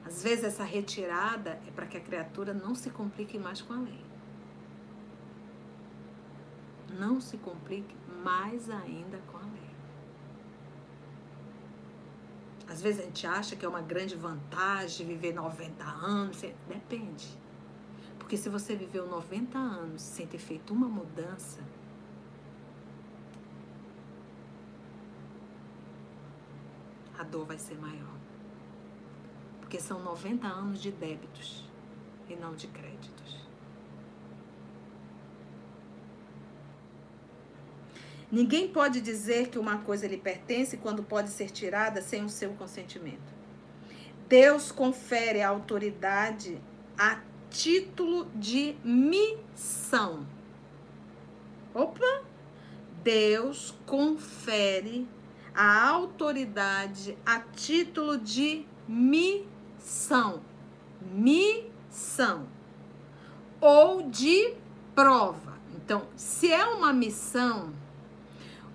[0.05, 3.77] às vezes essa retirada é para que a criatura não se complique mais com a
[3.77, 4.12] lei.
[6.99, 9.73] Não se complique mais ainda com a lei.
[12.69, 16.41] Às vezes a gente acha que é uma grande vantagem viver 90 anos.
[16.69, 17.29] Depende.
[18.19, 21.61] Porque se você viveu 90 anos sem ter feito uma mudança,
[27.19, 28.17] a dor vai ser maior.
[29.61, 31.69] Porque são 90 anos de débitos
[32.29, 33.42] e não de créditos.
[38.33, 42.55] Ninguém pode dizer que uma coisa lhe pertence quando pode ser tirada sem o seu
[42.55, 43.33] consentimento.
[44.27, 46.59] Deus confere a autoridade
[46.99, 47.21] a
[47.51, 50.27] título de missão.
[51.75, 52.23] Opa!
[53.05, 55.07] Deus confere
[55.55, 60.41] a autoridade a título de missão
[61.11, 62.47] missão.
[63.61, 64.55] Ou de
[64.95, 65.59] prova.
[65.75, 67.73] Então, se é uma missão,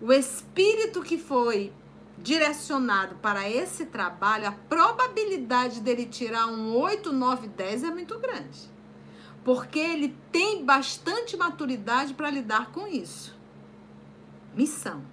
[0.02, 1.74] o espírito que foi
[2.18, 8.60] direcionado para esse trabalho, a probabilidade dele tirar um 8, 9, 10 é muito grande.
[9.43, 13.36] Porque ele tem bastante maturidade para lidar com isso.
[14.56, 15.04] Missão.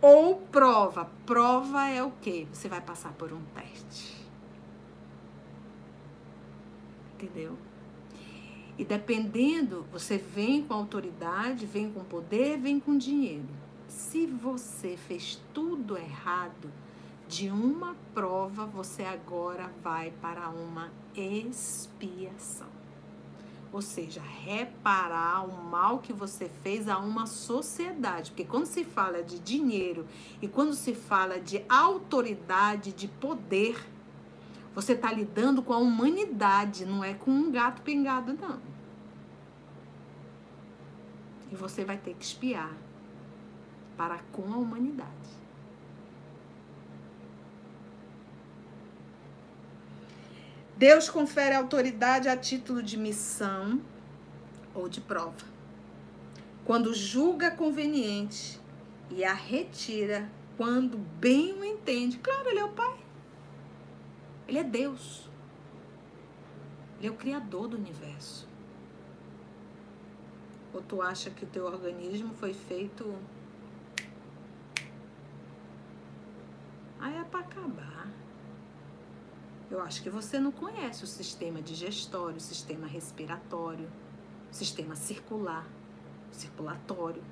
[0.00, 1.10] Ou prova.
[1.26, 2.46] Prova é o quê?
[2.52, 4.18] Você vai passar por um teste.
[7.18, 7.56] entendeu?
[8.78, 13.48] E dependendo, você vem com autoridade, vem com poder, vem com dinheiro.
[13.88, 16.70] Se você fez tudo errado,
[17.26, 22.68] de uma prova você agora vai para uma expiação.
[23.72, 28.30] Ou seja, reparar o mal que você fez a uma sociedade.
[28.30, 30.06] Porque quando se fala de dinheiro
[30.40, 33.78] e quando se fala de autoridade, de poder,
[34.74, 38.58] você está lidando com a humanidade, não é com um gato pingado, não.
[41.50, 42.87] E você vai ter que espiar
[43.98, 45.10] para com a humanidade.
[50.74, 53.82] Deus confere autoridade a título de missão
[54.72, 55.44] ou de prova.
[56.64, 58.60] Quando julga conveniente
[59.10, 62.18] e a retira quando bem o entende.
[62.18, 62.98] Claro, ele é o Pai.
[64.46, 65.28] Ele é Deus.
[66.98, 68.48] Ele é o Criador do universo.
[70.74, 73.14] Ou tu acha que o teu organismo foi feito.
[77.00, 78.08] Aí é para acabar.
[79.70, 83.88] Eu acho que você não conhece o sistema digestório, o sistema respiratório,
[84.50, 85.66] o sistema circular,
[86.32, 87.22] circulatório.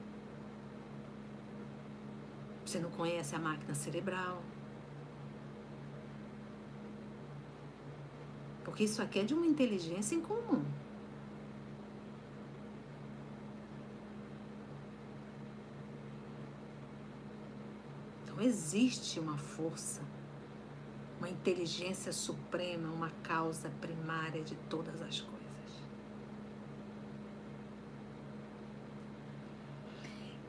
[2.65, 4.43] Você não conhece a máquina cerebral.
[8.65, 10.21] Porque isso aqui é de uma inteligência em
[18.43, 20.03] existe uma força,
[21.19, 25.37] uma inteligência suprema, uma causa primária de todas as coisas.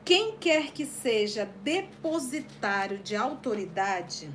[0.04, 4.30] Quem quer que seja depositário de autoridade,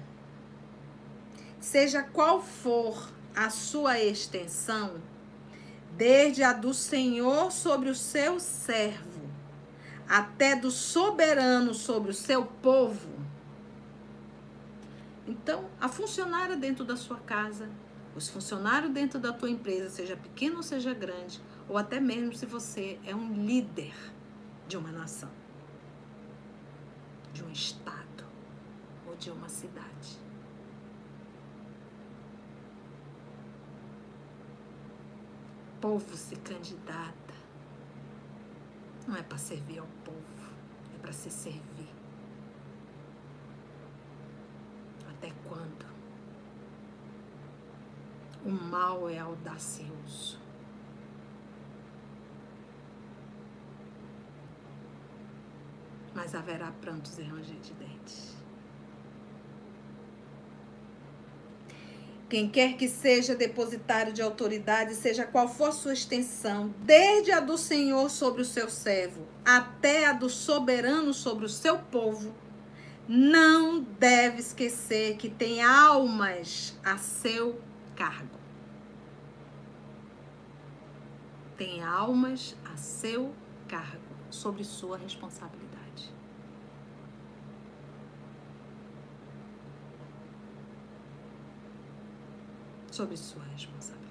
[1.60, 5.02] seja qual for a sua extensão,
[5.98, 9.28] desde a do Senhor sobre o seu servo,
[10.08, 13.13] até do soberano sobre o seu povo,
[15.28, 17.70] então, a funcionária dentro da sua casa,
[18.16, 22.46] os funcionários dentro da tua empresa, seja pequeno ou seja grande, ou até mesmo se
[22.46, 23.94] você é um líder
[24.68, 25.32] de uma nação,
[27.32, 28.26] de um estado
[29.08, 30.22] ou de uma cidade.
[35.78, 37.34] O povo se candidata
[39.08, 40.54] não é para servir ao povo,
[40.96, 41.90] é para se servir.
[45.10, 45.32] Até
[48.46, 50.38] O mal é audacioso.
[56.14, 58.34] Mas haverá prantos e ranger de dentes.
[62.30, 67.58] Quem quer que seja depositário de autoridade, seja qual for sua extensão, desde a do
[67.58, 72.34] Senhor sobre o seu servo, até a do soberano sobre o seu povo,
[73.08, 77.62] não deve esquecer que tem almas a seu
[77.96, 78.40] cargo.
[81.58, 83.34] Tem almas a seu
[83.68, 86.12] cargo, sobre sua responsabilidade.
[92.92, 94.03] Sobre sua responsabilidade.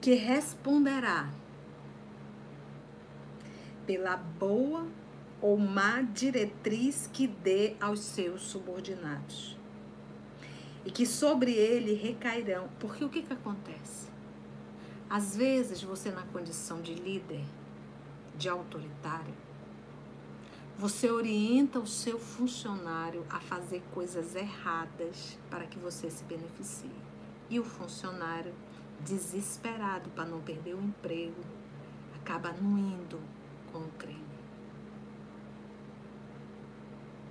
[0.00, 1.30] Que responderá
[3.86, 4.86] pela boa
[5.42, 9.58] ou má diretriz que dê aos seus subordinados.
[10.84, 12.68] E que sobre ele recairão.
[12.78, 14.08] Porque o que, que acontece?
[15.08, 17.44] Às vezes você, na condição de líder,
[18.36, 19.34] de autoritário,
[20.78, 26.90] você orienta o seu funcionário a fazer coisas erradas para que você se beneficie.
[27.50, 28.54] E o funcionário
[29.04, 31.42] desesperado para não perder o emprego,
[32.14, 33.20] acaba indo
[33.72, 34.20] com o crime.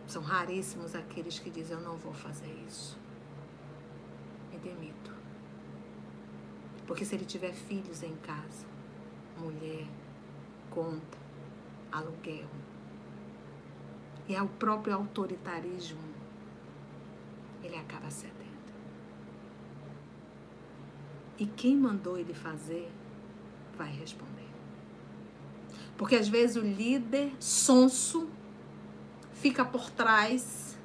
[0.08, 2.98] São raríssimos aqueles que dizem: Eu não vou fazer isso.
[4.52, 5.14] Me demito.
[6.88, 8.66] Porque se ele tiver filhos em casa,
[9.38, 9.86] mulher,
[10.72, 11.18] conta,
[11.92, 12.50] aluguel,
[14.28, 16.02] e é o próprio autoritarismo,
[17.64, 18.49] ele acaba cedendo.
[21.40, 22.92] E quem mandou ele fazer
[23.78, 24.50] vai responder.
[25.98, 28.30] Porque às vezes o líder sonso
[29.34, 30.78] fica por trás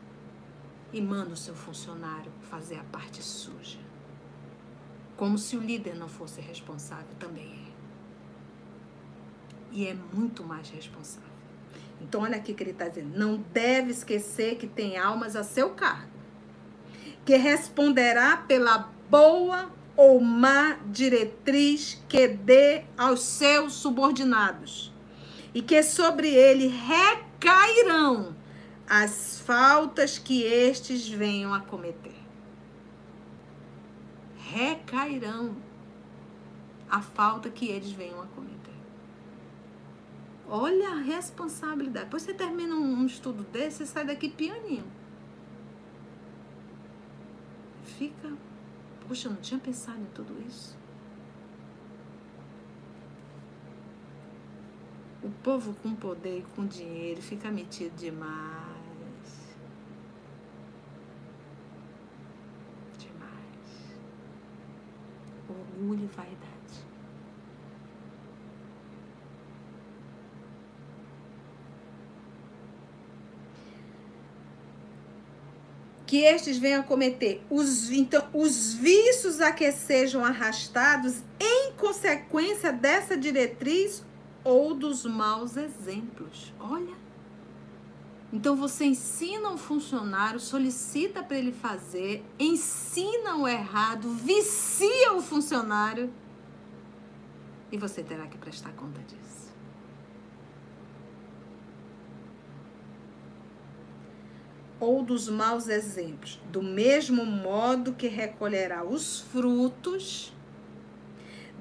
[0.92, 3.80] e manda o seu funcionário fazer a parte suja.
[5.16, 7.74] Como se o líder não fosse responsável, também é.
[9.72, 11.34] E é muito mais responsável.
[12.00, 15.70] Então, olha aqui que ele está dizendo: não deve esquecer que tem almas a seu
[15.70, 16.12] cargo,
[17.24, 24.92] que responderá pela boa ou má diretriz que dê aos seus subordinados,
[25.54, 28.34] e que sobre ele recairão
[28.88, 32.14] as faltas que estes venham a cometer.
[34.36, 35.56] Recairão
[36.90, 38.54] a falta que eles venham a cometer.
[40.46, 42.04] Olha a responsabilidade.
[42.04, 44.84] Depois você termina um, estudo desse, você sai daqui pianinho.
[47.98, 48.32] Fica
[49.06, 50.76] Poxa, eu não tinha pensado em tudo isso.
[55.22, 59.56] O povo com poder e com dinheiro fica metido demais.
[62.98, 63.96] Demais.
[65.48, 66.53] Orgulho e vaidade.
[76.14, 82.72] Que estes venham a cometer os, então, os vícios a que sejam arrastados em consequência
[82.72, 84.06] dessa diretriz
[84.44, 86.54] ou dos maus exemplos.
[86.60, 86.94] Olha.
[88.32, 96.12] Então você ensina um funcionário, solicita para ele fazer, ensina o errado, vicia o funcionário
[97.72, 99.33] e você terá que prestar conta disso.
[104.84, 110.32] Ou dos maus exemplos, do mesmo modo que recolherá os frutos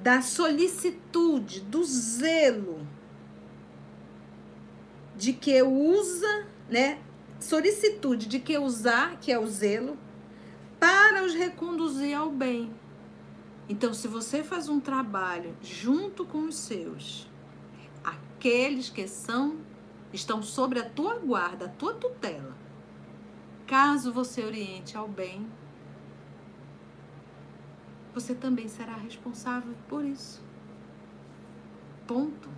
[0.02, 2.86] da solicitude, do zelo,
[5.16, 7.00] de que usa, né?
[7.40, 9.98] Solicitude de que usar, que é o zelo,
[10.80, 12.74] para os reconduzir ao bem.
[13.70, 17.30] Então, se você faz um trabalho junto com os seus,
[18.04, 19.60] aqueles que são
[20.12, 22.63] estão sobre a tua guarda, a tua tutela.
[23.74, 25.48] Caso você oriente ao bem,
[28.14, 30.44] você também será responsável por isso.
[32.06, 32.50] Ponto.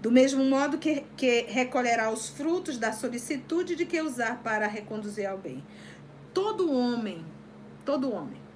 [0.00, 5.26] Do mesmo modo que, que recolherá os frutos da solicitude de que usar para reconduzir
[5.28, 5.62] ao bem.
[6.32, 7.22] Todo homem,
[7.84, 8.47] todo homem,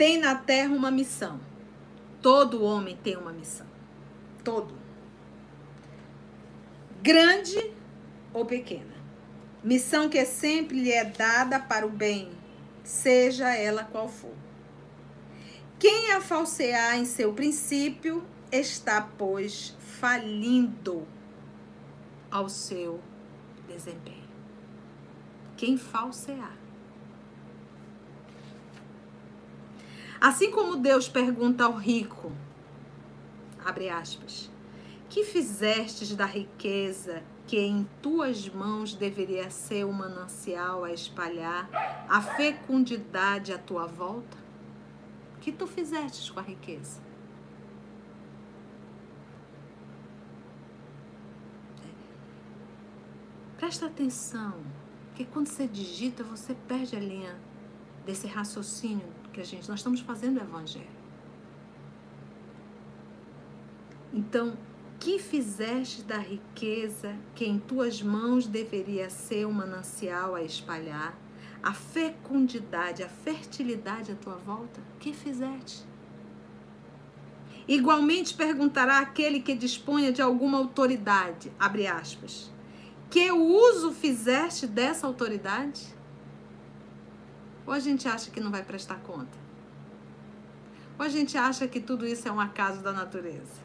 [0.00, 1.38] tem na terra uma missão.
[2.22, 3.66] Todo homem tem uma missão.
[4.42, 4.74] Todo.
[7.02, 7.74] Grande
[8.32, 8.94] ou pequena.
[9.62, 12.30] Missão que sempre lhe é dada para o bem,
[12.82, 14.32] seja ela qual for.
[15.78, 21.06] Quem a falsear em seu princípio está, pois, falindo
[22.30, 23.02] ao seu
[23.68, 24.30] desempenho.
[25.58, 26.59] Quem falsear.
[30.20, 32.30] Assim como Deus pergunta ao rico,
[33.64, 34.50] abre aspas,
[35.08, 41.70] que fizestes da riqueza que em tuas mãos deveria ser o manancial a espalhar
[42.06, 44.36] a fecundidade à tua volta?
[45.40, 47.00] Que tu fizestes com a riqueza?
[53.56, 54.60] Presta atenção,
[55.08, 57.38] porque quando você digita, você perde a linha
[58.04, 59.68] desse raciocínio que a gente.
[59.68, 61.00] Nós estamos fazendo o evangelho.
[64.12, 64.56] Então,
[64.98, 71.16] que fizeste da riqueza que em tuas mãos deveria ser um manancial a espalhar,
[71.62, 74.80] a fecundidade, a fertilidade à tua volta?
[74.98, 75.84] Que fizeste?
[77.68, 82.50] Igualmente perguntará aquele que disponha de alguma autoridade, abre aspas
[83.10, 85.82] que uso fizeste dessa autoridade?
[87.70, 89.38] Ou a gente acha que não vai prestar conta?
[90.98, 93.60] Ou a gente acha que tudo isso é um acaso da natureza?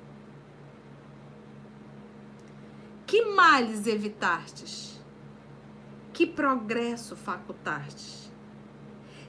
[3.07, 5.01] Que males evitastes?
[6.13, 8.31] Que progresso facultastes?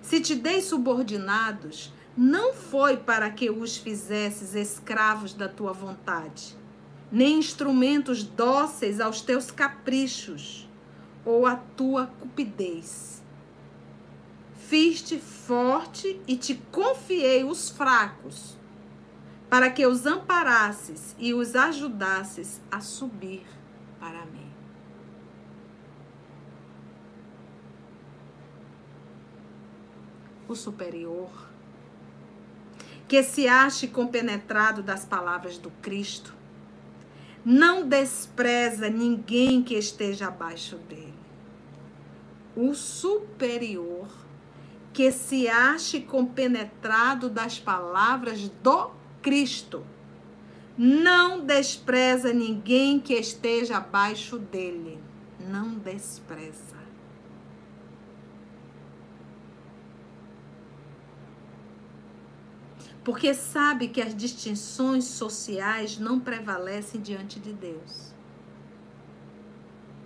[0.03, 6.55] Se te dei subordinados, não foi para que os fizesses escravos da tua vontade
[7.11, 10.68] nem instrumentos dóceis aos teus caprichos
[11.24, 13.24] ou à tua cupidez.
[14.69, 18.57] Fiz-te forte e te confiei os fracos,
[19.49, 23.47] para que os amparasses e os ajudasses a subir
[24.01, 24.51] para mim.
[30.49, 31.31] O superior,
[33.07, 36.35] que se ache compenetrado das palavras do Cristo,
[37.45, 41.15] não despreza ninguém que esteja abaixo dele.
[42.57, 44.26] O superior
[44.97, 49.85] que se ache compenetrado das palavras do Cristo.
[50.74, 54.98] Não despreza ninguém que esteja abaixo dele.
[55.39, 56.77] Não despreza.
[63.05, 68.12] porque sabe que as distinções sociais não prevalecem diante de Deus.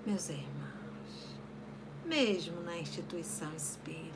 [0.05, 1.39] Meus irmãos,
[2.05, 4.10] mesmo na instituição espírita,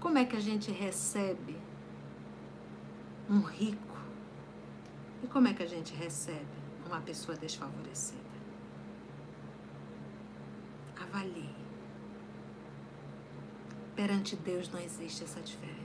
[0.00, 1.56] como é que a gente recebe
[3.28, 3.96] um rico
[5.22, 6.46] e como é que a gente recebe
[6.86, 8.18] uma pessoa desfavorecida?
[11.00, 11.54] Avalie.
[13.96, 15.77] Perante Deus não existe essa diferença.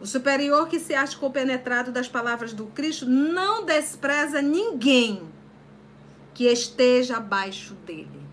[0.00, 5.26] O superior que se acha compenetrado das palavras do Cristo não despreza ninguém
[6.34, 8.26] que esteja abaixo dele.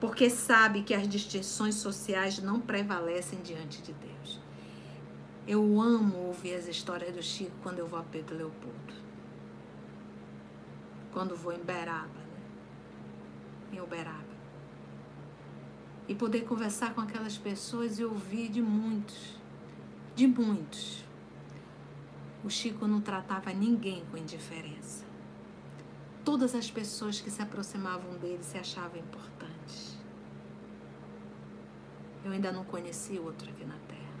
[0.00, 4.40] Porque sabe que as distinções sociais não prevalecem diante de Deus.
[5.46, 8.94] Eu amo ouvir as histórias do Chico quando eu vou a Pedro Leopoldo.
[11.12, 12.40] Quando vou em Beraba, né?
[13.72, 14.26] Em Uberaba.
[16.08, 19.35] E poder conversar com aquelas pessoas e ouvir de muitos
[20.16, 21.04] de muitos.
[22.42, 25.04] o Chico não tratava ninguém com indiferença.
[26.24, 29.98] Todas as pessoas que se aproximavam dele se achavam importantes.
[32.24, 34.16] Eu ainda não conheci outro aqui na Terra.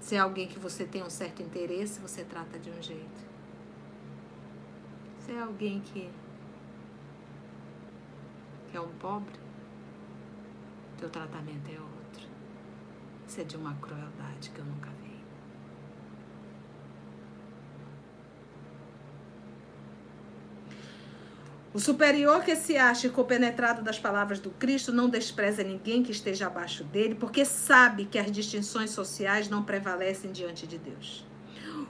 [0.00, 3.28] Se é alguém que você tem um certo interesse, você trata de um jeito.
[5.20, 6.10] Se é alguém que,
[8.70, 9.47] que é um pobre,
[10.98, 12.28] teu tratamento é outro.
[13.26, 15.08] Isso é de uma crueldade que eu nunca vi.
[21.72, 26.46] O superior que se acha compenetrado das palavras do Cristo não despreza ninguém que esteja
[26.46, 31.24] abaixo dele, porque sabe que as distinções sociais não prevalecem diante de Deus.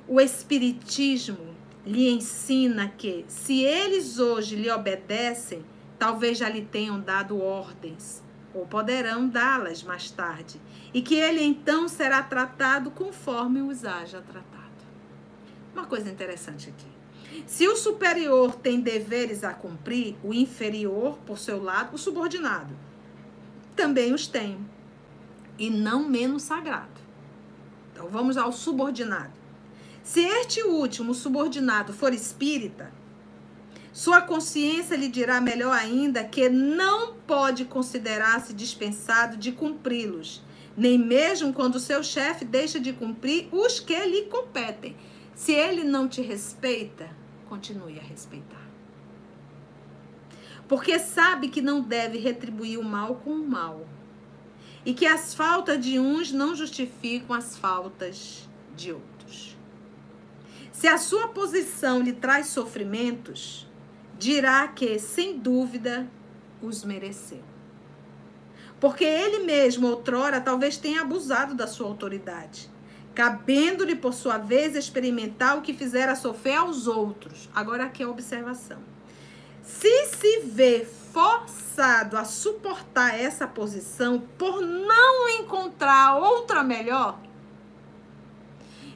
[0.07, 1.55] O Espiritismo
[1.87, 5.65] lhe ensina que, se eles hoje lhe obedecem,
[5.99, 8.23] talvez já lhe tenham dado ordens,
[8.55, 10.61] ou poderão dá-las mais tarde,
[10.93, 14.59] e que ele então será tratado conforme os haja tratado.
[15.75, 16.99] Uma coisa interessante aqui.
[17.47, 22.75] Se o superior tem deveres a cumprir, o inferior, por seu lado, o subordinado,
[23.77, 24.59] também os tem.
[25.59, 27.01] E não menos sagrado.
[27.93, 29.33] Então vamos ao subordinado.
[30.03, 32.93] Se este último subordinado for espírita,
[33.99, 40.41] sua consciência lhe dirá melhor ainda que não pode considerar-se dispensado de cumpri-los,
[40.77, 44.95] nem mesmo quando seu chefe deixa de cumprir os que lhe competem.
[45.35, 47.11] Se ele não te respeita,
[47.49, 48.69] continue a respeitar.
[50.69, 53.85] Porque sabe que não deve retribuir o mal com o mal.
[54.87, 59.57] E que as faltas de uns não justificam as faltas de outros.
[60.71, 63.68] Se a sua posição lhe traz sofrimentos,
[64.19, 66.07] dirá que, sem dúvida,
[66.61, 67.43] os mereceu.
[68.81, 72.71] Porque ele mesmo, outrora, talvez tenha abusado da sua autoridade
[73.19, 77.51] cabendo-lhe, por sua vez, experimentar o que fizera sofrer aos outros.
[77.53, 78.79] Agora aqui é a observação.
[79.61, 87.19] Se se vê forçado a suportar essa posição por não encontrar outra melhor,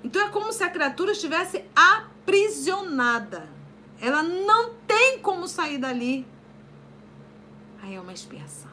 [0.05, 3.49] então é como se a criatura estivesse aprisionada.
[4.03, 6.27] Ela não tem como sair dali.
[7.81, 8.73] Aí é uma expiação.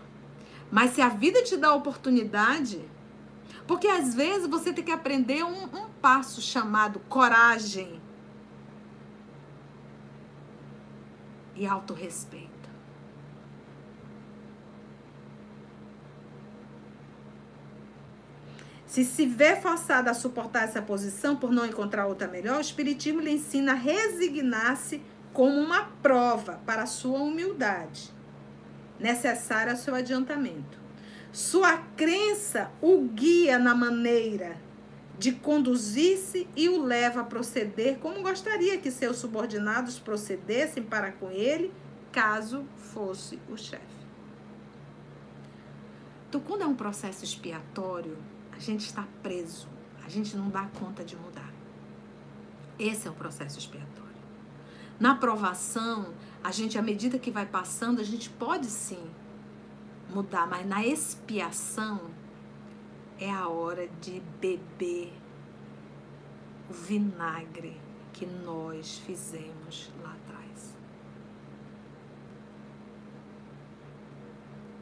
[0.72, 2.84] Mas se a vida te dá oportunidade,
[3.68, 8.02] porque às vezes você tem que aprender um, um passo chamado coragem
[11.56, 12.50] e autorrespeito.
[18.88, 23.22] Se se vê forçada a suportar essa posição por não encontrar outra melhor, o Espiritismo
[23.22, 25.00] lhe ensina a resignar-se
[25.34, 28.12] como uma prova para sua humildade,
[29.00, 30.78] necessária ao seu adiantamento.
[31.32, 34.58] Sua crença o guia na maneira
[35.20, 41.30] de conduzir-se e o leva a proceder como gostaria que seus subordinados procedessem para com
[41.30, 41.74] ele,
[42.12, 44.00] caso fosse o chefe.
[46.30, 48.18] Então, quando é um processo expiatório,
[48.52, 49.68] a gente está preso,
[50.06, 51.52] a gente não dá conta de mudar.
[52.78, 54.09] Esse é o processo expiatório.
[55.00, 56.14] Na provação,
[56.44, 59.10] a gente, à medida que vai passando, a gente pode sim
[60.10, 62.10] mudar, mas na expiação
[63.18, 65.14] é a hora de beber
[66.70, 67.80] o vinagre
[68.12, 70.76] que nós fizemos lá atrás.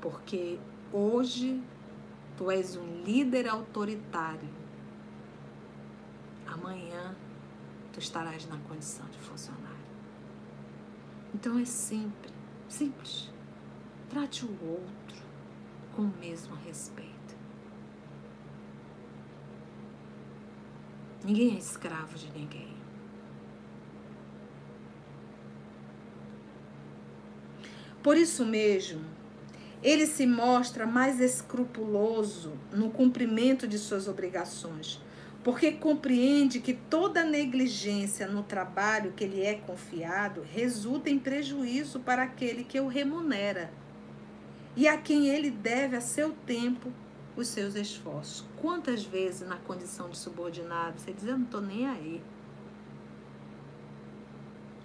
[0.02, 0.60] Porque
[0.92, 1.62] hoje
[2.38, 4.50] tu és um líder autoritário.
[6.48, 7.16] Amanhã
[7.94, 9.67] tu estarás na condição de funcionário.
[11.34, 12.34] Então é simples,
[12.68, 13.30] simples.
[14.10, 15.24] Trate o outro
[15.96, 17.36] com o mesmo respeito.
[21.24, 22.78] Ninguém é escravo de ninguém.
[28.02, 29.04] Por isso mesmo,
[29.84, 35.02] ele se mostra mais escrupuloso no cumprimento de suas obrigações,
[35.48, 42.24] porque compreende que toda negligência no trabalho que lhe é confiado resulta em prejuízo para
[42.24, 43.72] aquele que o remunera
[44.76, 46.92] e a quem ele deve a seu tempo
[47.34, 48.46] os seus esforços.
[48.60, 52.22] Quantas vezes na condição de subordinado você diz, eu não estou nem aí.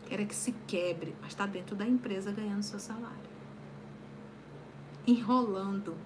[0.06, 3.32] Quer que se quebre, mas está dentro da empresa ganhando seu salário.
[5.05, 5.97] Enrolando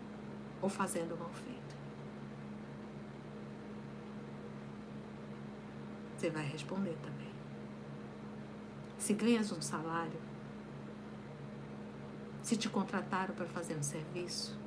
[0.63, 1.46] ou fazendo mal feito.
[6.17, 7.31] Você vai responder também.
[8.97, 10.19] Se ganhas um salário,
[12.43, 14.59] se te contrataram para fazer um serviço,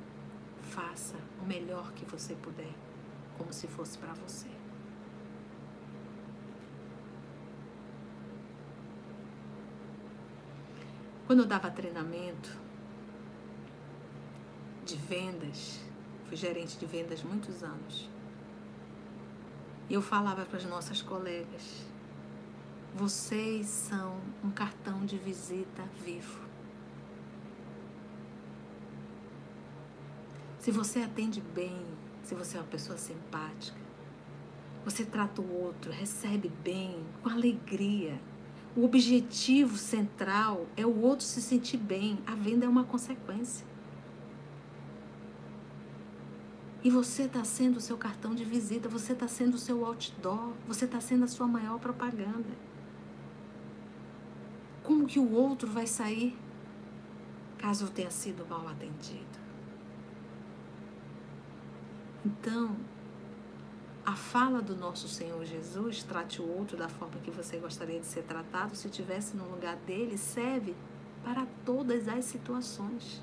[0.62, 2.72] faça o melhor que você puder,
[3.36, 4.48] como se fosse para você.
[11.26, 12.56] Quando eu dava treinamento
[14.84, 15.80] de vendas,
[16.26, 18.08] fui gerente de vendas muitos anos.
[19.90, 21.84] E eu falava para as nossas colegas:
[22.94, 26.48] vocês são um cartão de visita vivo.
[30.60, 31.84] Se você atende bem,
[32.22, 33.80] se você é uma pessoa simpática,
[34.84, 38.20] você trata o outro, recebe bem, com alegria.
[38.76, 42.20] O objetivo central é o outro se sentir bem.
[42.24, 43.66] A venda é uma consequência.
[46.82, 50.52] E você está sendo o seu cartão de visita, você está sendo o seu outdoor,
[50.66, 52.48] você está sendo a sua maior propaganda.
[54.82, 56.36] Como que o outro vai sair
[57.58, 59.38] caso tenha sido mal atendido?
[62.24, 62.76] Então,
[64.04, 68.06] a fala do nosso Senhor Jesus, trate o outro da forma que você gostaria de
[68.06, 70.74] ser tratado, se tivesse no lugar dele, serve
[71.22, 73.22] para todas as situações.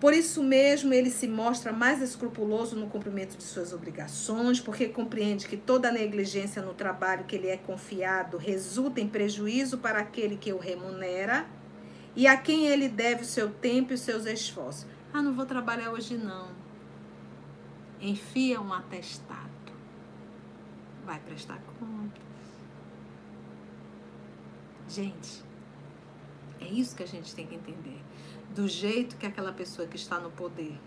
[0.00, 5.46] Por isso mesmo, ele se mostra mais escrupuloso no cumprimento de suas obrigações, porque compreende
[5.46, 10.54] que toda negligência no trabalho que lhe é confiado resulta em prejuízo para aquele que
[10.54, 11.46] o remunera
[12.16, 14.86] e a quem ele deve o seu tempo e os seus esforços.
[15.12, 16.48] Ah, não vou trabalhar hoje não.
[18.00, 19.50] Enfia um atestado.
[21.04, 22.22] Vai prestar contas.
[24.88, 25.44] Gente,
[26.58, 28.00] é isso que a gente tem que entender
[28.54, 30.78] do jeito que aquela pessoa que está no poder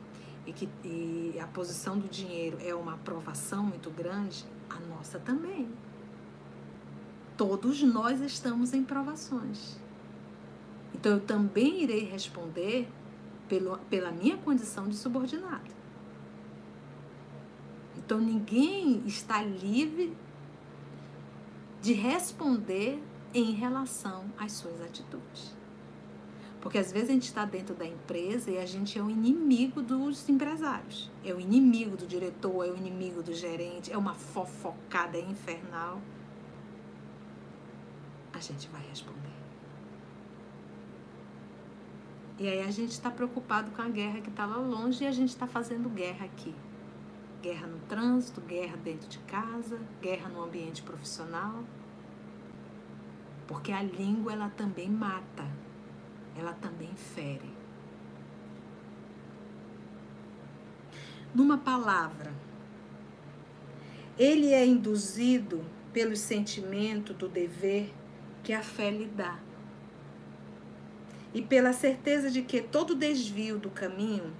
[0.45, 5.69] e que e a posição do dinheiro é uma aprovação muito grande, a nossa também.
[7.37, 9.79] Todos nós estamos em provações.
[10.93, 12.87] Então eu também irei responder
[13.47, 15.71] pelo, pela minha condição de subordinado.
[17.97, 20.15] Então ninguém está livre
[21.81, 23.01] de responder
[23.33, 25.62] em relação às suas atitudes.
[26.63, 29.81] Porque às vezes a gente está dentro da empresa e a gente é o inimigo
[29.81, 35.19] dos empresários, é o inimigo do diretor, é o inimigo do gerente, é uma fofocada
[35.19, 35.99] infernal.
[38.31, 39.33] A gente vai responder.
[42.39, 45.11] E aí a gente está preocupado com a guerra que está lá longe e a
[45.11, 46.55] gente está fazendo guerra aqui.
[47.41, 51.61] Guerra no trânsito, guerra dentro de casa, guerra no ambiente profissional.
[53.49, 55.45] Porque a língua ela também mata
[56.37, 57.51] ela também fere.
[61.33, 62.31] Numa palavra,
[64.17, 67.93] ele é induzido pelo sentimento do dever
[68.43, 69.39] que a fé lhe dá.
[71.33, 74.31] E pela certeza de que todo desvio do caminho,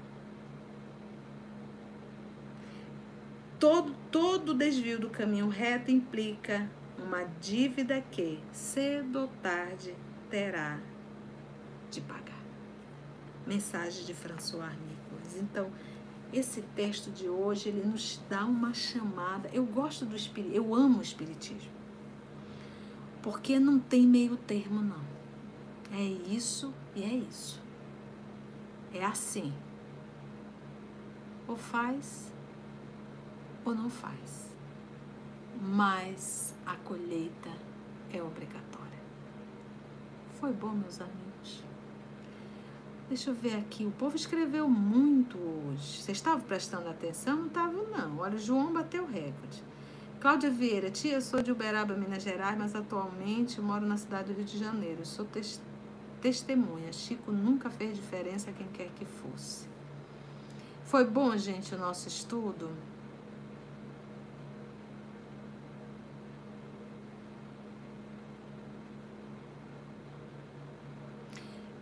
[3.60, 9.96] todo, todo desvio do caminho reto implica uma dívida que, cedo ou tarde,
[10.30, 10.80] terá
[11.94, 12.42] de pagar.
[13.46, 15.36] Mensagem de François Nicolas.
[15.36, 15.72] Então,
[16.32, 19.50] esse texto de hoje, ele nos dá uma chamada.
[19.54, 21.72] Eu gosto do espírito, eu amo o espiritismo.
[23.22, 25.04] Porque não tem meio termo não.
[25.92, 27.62] É isso e é isso.
[28.94, 29.54] É assim.
[31.48, 32.32] Ou faz
[33.66, 34.52] ou não faz.
[35.62, 37.50] Mas a colheita
[38.12, 38.84] é obrigatória.
[40.40, 41.64] Foi bom, meus amigos.
[43.08, 43.86] Deixa eu ver aqui.
[43.86, 46.02] O povo escreveu muito hoje.
[46.02, 47.38] Vocês estavam prestando atenção?
[47.38, 48.20] Não estavam, não.
[48.20, 49.64] Olha, o João bateu recorde.
[50.20, 54.46] Cláudia Vieira, tia, sou de Uberaba, Minas Gerais, mas atualmente moro na cidade do Rio
[54.46, 55.06] de Janeiro.
[55.06, 55.62] Sou tes
[56.22, 56.94] testemunha.
[56.94, 59.68] Chico nunca fez diferença a quem quer que fosse.
[60.86, 62.72] Foi bom, gente, o nosso estudo?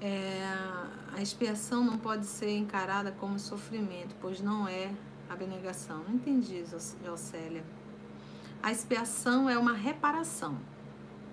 [0.02, 0.44] É,
[1.14, 4.94] a expiação não pode ser encarada como sofrimento, pois não é
[5.30, 6.04] abnegação.
[6.08, 6.64] Não entendi,
[7.06, 7.64] Jocélia.
[8.64, 10.58] A expiação é uma reparação,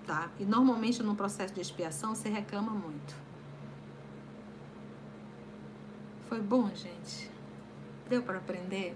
[0.05, 0.29] tá?
[0.39, 3.15] E normalmente no processo de expiação você reclama muito.
[6.27, 7.29] Foi bom, gente?
[8.09, 8.95] Deu para aprender?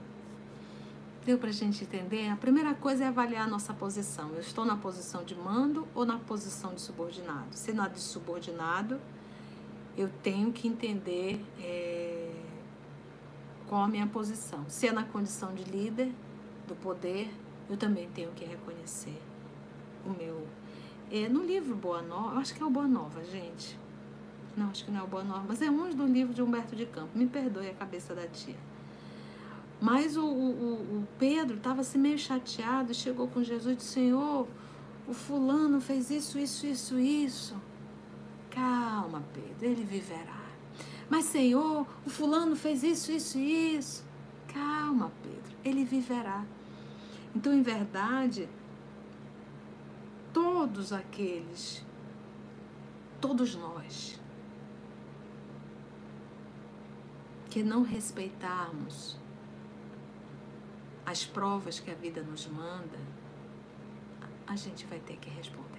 [1.25, 2.27] Deu para a gente entender?
[2.29, 4.29] A primeira coisa é avaliar a nossa posição.
[4.31, 7.55] Eu estou na posição de mando ou na posição de subordinado?
[7.55, 8.99] Se na de subordinado,
[9.97, 12.31] eu tenho que entender é,
[13.67, 14.65] qual a minha posição.
[14.67, 16.11] Se é na condição de líder
[16.67, 17.29] do poder,
[17.69, 19.21] eu também tenho que reconhecer
[20.05, 20.47] o meu.
[21.11, 23.77] É, no livro Boa Nova, acho que é o Boa Nova, gente.
[24.55, 26.75] Não, acho que não é o Boa Nova, mas é um do livro de Humberto
[26.75, 27.15] de Campos.
[27.15, 28.55] Me perdoe a cabeça da tia.
[29.81, 34.47] Mas o, o, o Pedro estava assim meio chateado, chegou com Jesus e disse, Senhor,
[35.07, 37.55] o fulano fez isso, isso, isso, isso.
[38.53, 40.43] Calma, Pedro, ele viverá.
[41.09, 44.05] Mas, Senhor, o fulano fez isso, isso, isso.
[44.47, 46.45] Calma, Pedro, ele viverá.
[47.35, 48.47] Então, em verdade,
[50.31, 51.83] todos aqueles,
[53.19, 54.19] todos nós,
[57.49, 59.17] que não respeitarmos
[61.05, 62.99] as provas que a vida nos manda,
[64.45, 65.72] a gente vai ter que responder?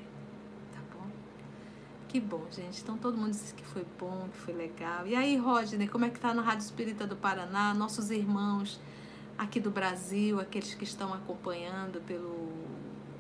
[2.15, 2.81] Que bom, gente.
[2.81, 5.05] Então todo mundo disse que foi bom, que foi legal.
[5.05, 7.75] E aí, Rodney, como é que tá na Rádio Espírita do Paraná?
[7.75, 8.81] Nossos irmãos
[9.37, 12.53] aqui do Brasil, aqueles que estão acompanhando pelo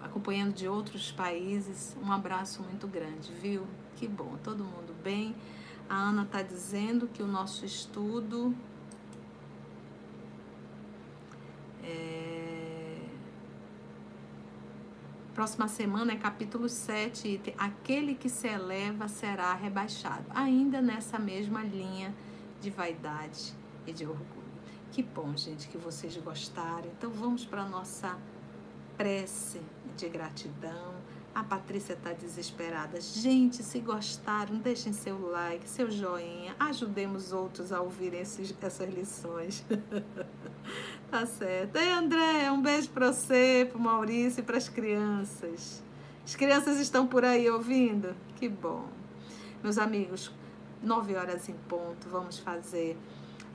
[0.01, 1.97] acompanhando de outros países.
[2.01, 3.66] Um abraço muito grande, viu?
[3.97, 5.35] Que bom, todo mundo bem.
[5.89, 8.55] A Ana está dizendo que o nosso estudo
[11.83, 12.23] é...
[15.35, 20.24] Próxima semana é capítulo 7, aquele que se eleva será rebaixado.
[20.31, 22.15] Ainda nessa mesma linha
[22.61, 23.52] de vaidade
[23.85, 24.44] e de orgulho.
[24.93, 26.89] Que bom, gente, que vocês gostaram.
[26.97, 28.16] Então vamos para a nossa
[28.97, 29.61] prece
[29.97, 30.94] de gratidão.
[31.35, 33.01] A Patrícia está desesperada.
[33.01, 36.55] Gente, se gostaram, deixem seu like, seu joinha.
[36.61, 39.65] Ajudemos outros a ouvirem esses, essas lições.
[41.11, 41.74] tá certo.
[41.74, 45.82] Ei, André, um beijo para você, para Maurício e para as crianças.
[46.24, 48.15] As crianças estão por aí ouvindo?
[48.36, 48.86] Que bom.
[49.61, 50.31] Meus amigos,
[50.81, 52.97] nove horas em ponto, vamos fazer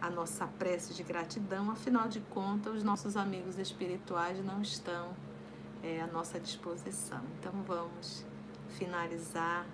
[0.02, 1.72] a nossa prece de gratidão.
[1.72, 5.16] Afinal de contas, os nossos amigos espirituais não estão
[5.84, 7.22] é, à nossa disposição.
[7.40, 8.26] Então vamos
[8.70, 9.66] finalizar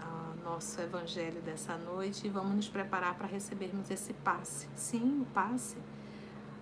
[0.00, 4.68] o nosso evangelho dessa noite e vamos nos preparar para recebermos esse passe.
[4.76, 5.76] Sim, o passe.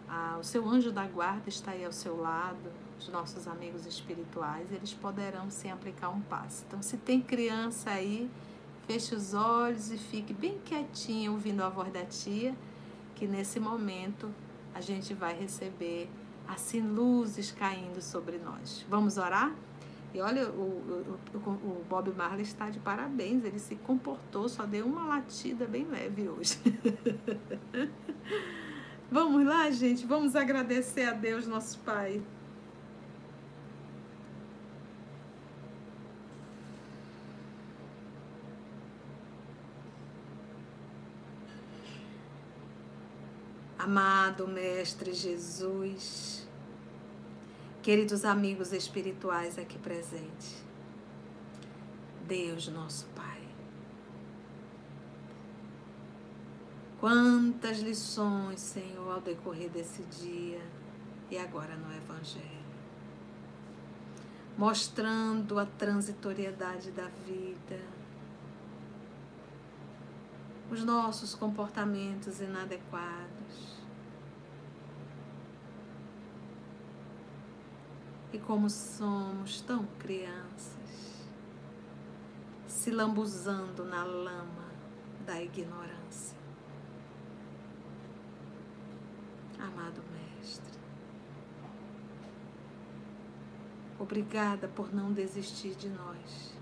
[0.09, 4.71] Ah, o seu anjo da guarda está aí ao seu lado, os nossos amigos espirituais,
[4.71, 6.65] eles poderão sim aplicar um passe.
[6.69, 8.31] Então, se tem criança aí,
[8.87, 12.55] feche os olhos e fique bem quietinho ouvindo a voz da tia,
[13.15, 14.31] que nesse momento
[14.75, 16.11] a gente vai receber
[16.53, 18.85] assim luzes caindo sobre nós.
[18.89, 19.53] Vamos orar?
[20.15, 24.85] E olha, o, o, o, Bob Marley está de parabéns, ele se comportou, só deu
[24.85, 26.59] uma latida bem leve hoje.
[29.11, 32.23] vamos lá, gente, vamos agradecer a Deus, nosso Pai.
[43.79, 46.42] Amado Mestre Jesus,
[47.83, 50.63] queridos amigos espirituais aqui presentes,
[52.29, 53.43] Deus nosso Pai,
[57.01, 60.61] quantas lições, Senhor, ao decorrer desse dia
[61.29, 62.63] e agora no Evangelho,
[64.57, 67.81] mostrando a transitoriedade da vida,
[70.71, 73.42] os nossos comportamentos inadequados,
[78.33, 81.27] E como somos tão crianças,
[82.67, 84.71] se lambuzando na lama
[85.27, 86.37] da ignorância.
[89.59, 90.81] Amado Mestre,
[93.99, 96.55] obrigada por não desistir de nós.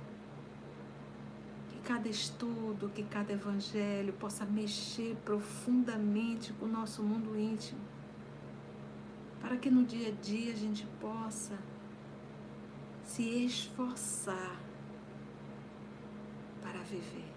[1.70, 7.89] Que cada estudo, que cada evangelho possa mexer profundamente com o nosso mundo íntimo
[9.40, 11.58] para que no dia a dia a gente possa
[13.04, 14.60] se esforçar
[16.62, 17.30] para viver.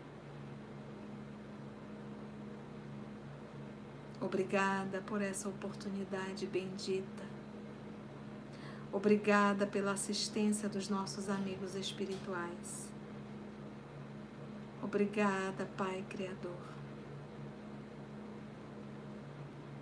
[4.22, 7.24] Obrigada por essa oportunidade bendita.
[8.92, 12.88] Obrigada pela assistência dos nossos amigos espirituais.
[14.82, 16.62] Obrigada, Pai Criador.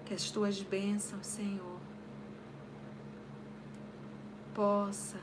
[0.06, 1.71] Que as tuas bênçãos, Senhor,
[4.54, 5.20] possa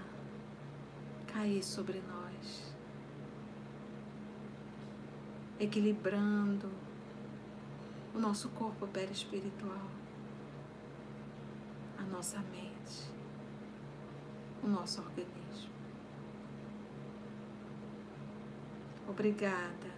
[1.26, 2.74] cair sobre nós,
[5.60, 6.70] equilibrando
[8.14, 9.90] o nosso corpo perispiritual,
[11.98, 13.10] a nossa mente,
[14.62, 15.72] o nosso organismo.
[19.08, 19.88] Obrigada,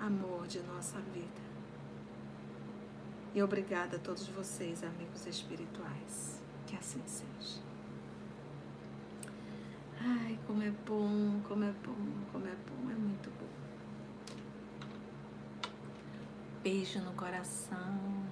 [0.00, 1.47] amor de nossa vida.
[3.38, 6.42] E obrigada a todos vocês, amigos espirituais.
[6.66, 7.60] Que assim seja.
[10.00, 11.94] Ai, como é bom, como é bom,
[12.32, 13.46] como é bom, é muito bom.
[16.64, 18.26] Beijo no coração.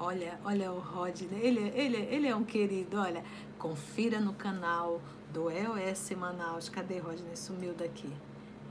[0.00, 3.22] Olha, olha o Rodney, ele, ele, ele é um querido, olha.
[3.58, 6.70] Confira no canal do EOS Manaus.
[6.70, 7.36] Cadê Rodney?
[7.36, 8.10] Sumiu daqui.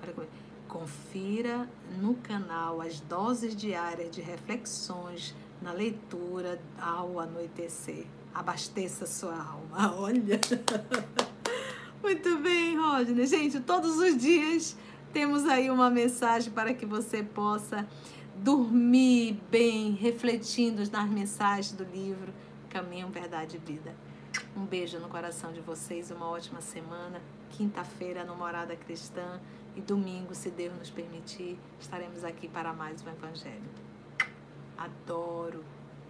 [0.02, 0.45] Olha como é.
[0.76, 1.70] Confira
[2.02, 8.06] no canal as doses diárias de reflexões na leitura ao anoitecer.
[8.34, 9.96] Abasteça sua alma.
[9.98, 10.38] Olha.
[12.04, 13.26] Muito bem, Rodney.
[13.26, 14.76] Gente, todos os dias
[15.14, 17.88] temos aí uma mensagem para que você possa
[18.36, 22.34] dormir bem, refletindo nas mensagens do livro
[22.70, 23.96] Caminho, Verdade e Vida.
[24.58, 27.22] Um beijo no coração de vocês, uma ótima semana.
[27.52, 29.40] Quinta-feira, no Morada Cristã.
[29.76, 33.70] E domingo, se Deus nos permitir, estaremos aqui para mais um Evangelho.
[34.78, 35.64] Adoro,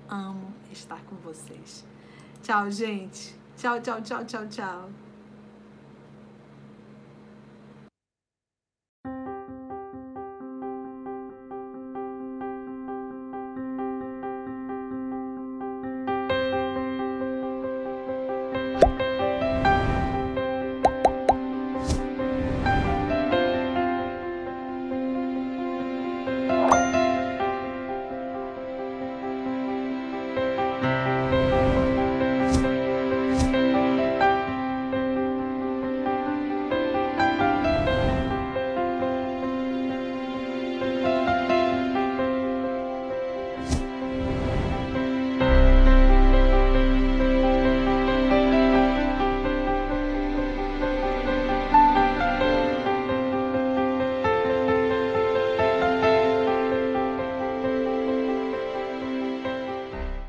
[0.07, 1.83] amo estar com vocês.
[2.43, 3.35] Tchau, gente.
[3.57, 5.04] Tchau, tchau, tchau, tchau, tchau.